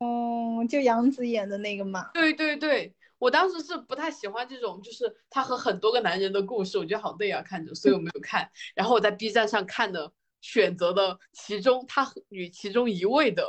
[0.00, 2.10] 嗯，就杨紫演的那个嘛。
[2.12, 2.94] 对对对。
[3.18, 8.48] 我当时是不太喜欢这种，就是她和很多个男人的故事，我觉得好累啊，看着，所以我没有看。
[8.76, 13.48] 然后我在 B 站上看的，选择的其中他与其中一位的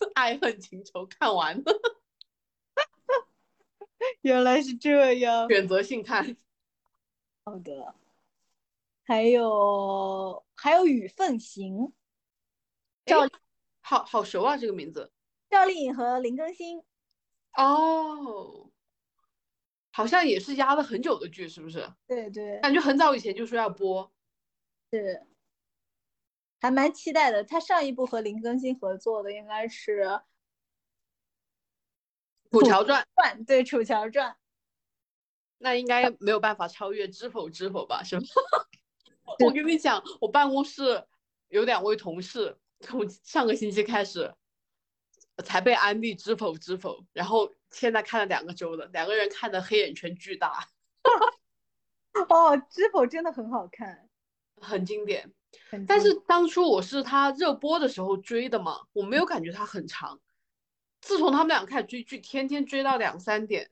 [0.14, 1.64] 爱恨情仇看完了。
[4.22, 6.36] 原来是这样，选择性看。
[7.44, 7.94] 好的。
[9.04, 11.76] 还有还有《雨凤行》，
[13.06, 13.28] 赵，
[13.80, 15.10] 好好熟啊，这个名字。
[15.48, 16.82] 赵丽颖和林更新。
[17.54, 18.70] 哦。
[19.90, 21.92] 好像也是压了很久的剧，是不是？
[22.06, 24.12] 对对，感觉很早以前就说要播，
[24.92, 25.26] 是，
[26.60, 27.44] 还蛮期待的。
[27.44, 30.04] 他上一部和林更新合作的应该是
[32.50, 33.06] 《楚乔传》，
[33.46, 34.30] 对《楚乔传》，
[35.58, 38.02] 那应该没有办法超越《知否知否》吧？
[38.02, 38.22] 是吗？
[39.44, 41.06] 我跟你讲，我办公室
[41.48, 44.34] 有两位同事，从上个星期开始
[45.44, 50.68] 才被安利《知否知否》，然后现在看了两个周了，两个人看的黑眼圈巨大。
[52.28, 54.08] 哦，《知否》真的很好看，
[54.60, 55.32] 很经典。
[55.70, 60.20] 很但是当初我是他热播的时候追的嘛，我没有感觉它很长。
[61.00, 63.70] 自从他们俩开始追剧，天天追到两三点，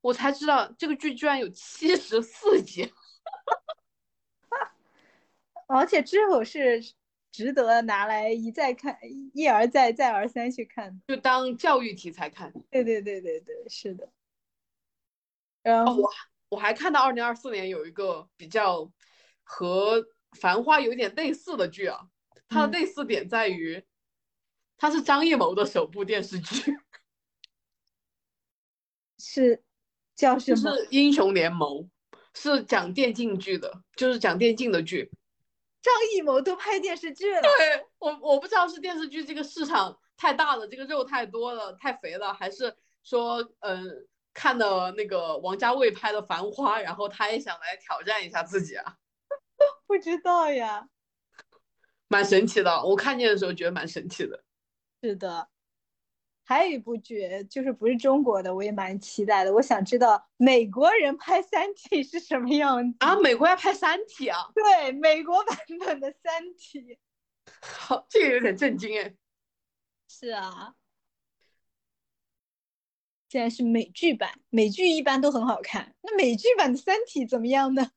[0.00, 2.92] 我才知道这个剧居然有七十四集。
[5.66, 6.94] 而且《知否》是
[7.30, 8.98] 值得拿来一再看、
[9.34, 11.14] 一而再、再而三去看的。
[11.14, 12.52] 就当教育题材看。
[12.70, 14.10] 对对对对对，是的。
[15.62, 16.10] 然哦，后我
[16.50, 18.90] 我还看到二零二四年有一个比较
[19.42, 20.00] 和
[20.32, 22.08] 《繁花》有一点类似的剧啊，
[22.48, 23.84] 它的嗯类似点在于，
[24.76, 26.76] 它是张艺谋的首部电视剧，
[29.18, 29.62] 是
[30.14, 30.76] 叫什就么？
[30.76, 31.68] 是《英雄联盟》，
[32.34, 35.10] 是讲电竞剧的，就是讲电竞的剧。
[35.80, 37.40] 张艺谋都拍电视剧了。
[37.40, 48.96] 对我我不知道是电视剧这个市场太大了，这个肉太多了，太肥了，还是说嗯、看了那个王家卫拍的《繁花》，然后他也想来挑战一下自己啊，
[49.88, 50.88] 不知道呀。
[52.06, 52.84] 蛮神奇的。
[52.84, 54.44] 我看见的时候觉得蛮神奇的。
[55.02, 55.48] 是的，
[56.44, 59.52] 还有一部剧，就是不是中国的，我也蛮期待的。
[59.54, 62.96] 我想知道美国人拍《三体》是什么样子。
[63.00, 66.80] 啊，美国要拍《三体》啊，对，美国版本的《三体》。
[67.62, 69.14] 好，这个有点震惊哎。
[70.08, 70.74] 是啊，
[73.28, 75.94] 现在是美剧版，美剧一般都很好看。
[76.02, 77.90] 那美剧版的《三体》怎么样呢？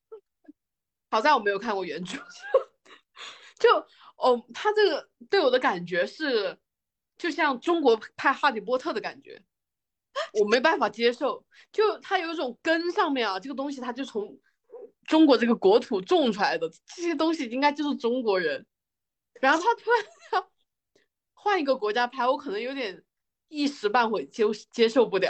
[1.12, 2.18] 好在我没有看过原著，
[3.60, 3.70] 就
[4.16, 6.58] 哦，他这个对我的感觉是，
[7.18, 9.44] 就像中国拍《哈利波特》的感觉，
[10.40, 11.46] 我没办法接受。
[11.74, 14.40] 就他有一种根上面啊，这个东西他就从
[15.04, 18.66] 中国这个国土种出来的，这些东西应该就是中国人，
[19.42, 20.50] 然后他突然要
[21.34, 23.04] 换一个国家拍，我可能有点
[23.50, 25.30] 一时半会接接受不了。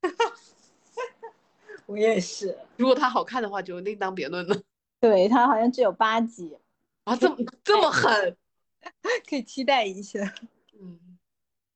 [1.84, 2.58] 我也是。
[2.78, 4.62] 如果它好看的话，就另当别论了。
[5.02, 6.56] 对，它好像只有八集，
[7.02, 8.36] 啊，这么这么狠，
[9.28, 10.20] 可以期待一下。
[10.80, 11.18] 嗯。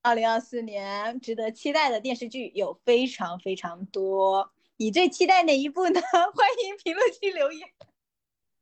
[0.01, 6.01] 二零二四年值得期待的电视剧有非常非常多，你最期待哪一部呢？
[6.13, 7.69] 欢迎评论区留言。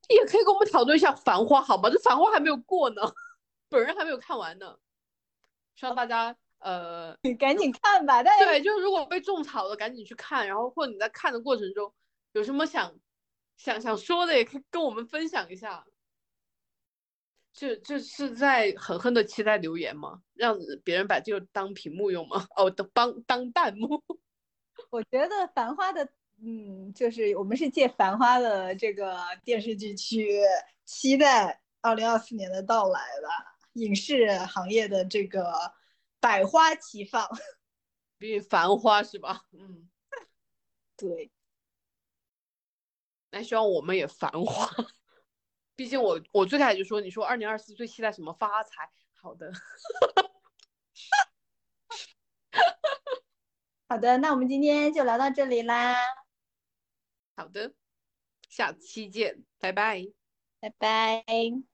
[0.09, 1.91] 也可以跟我们讨论一下《繁花》，好吗？
[1.91, 3.03] 这《繁花》还没有过呢，
[3.69, 4.79] 本人还没有看完呢。
[5.77, 10.49] 希望大家呃， 你赶紧看吧，对，就是如果被种草的，赶紧去看。
[10.49, 11.93] 然后或者你在看的过程中
[12.33, 12.91] 有什么想
[13.57, 15.85] 想想说的，也可以跟我们分享一下。
[17.53, 20.23] 这这是在狠狠的期待留言吗？
[20.35, 22.47] 让别人把这个当屏幕用吗？
[22.57, 24.03] 哦，当当当弹幕。
[24.91, 26.09] 我觉得《繁花》的，
[26.43, 30.41] 嗯，就是我们是借《繁花》的这个电视剧去
[30.85, 35.73] 期待二零二四年的到来吧，影视行业的这个
[36.19, 37.25] 百花齐放。
[38.19, 39.45] 比《繁花》是吧？
[39.53, 39.89] 嗯，
[40.97, 41.31] 对，
[43.35, 44.69] 那希望我们也繁华。
[45.77, 48.89] 毕竟我我最开始就说，你说二零二四最期待什么发财？
[49.21, 49.53] 好的，
[53.89, 55.97] 好的，那我们今天就聊到这里啦，
[57.37, 57.75] 好的，
[58.49, 60.07] 下期见，拜拜。
[60.61, 61.74] 拜拜。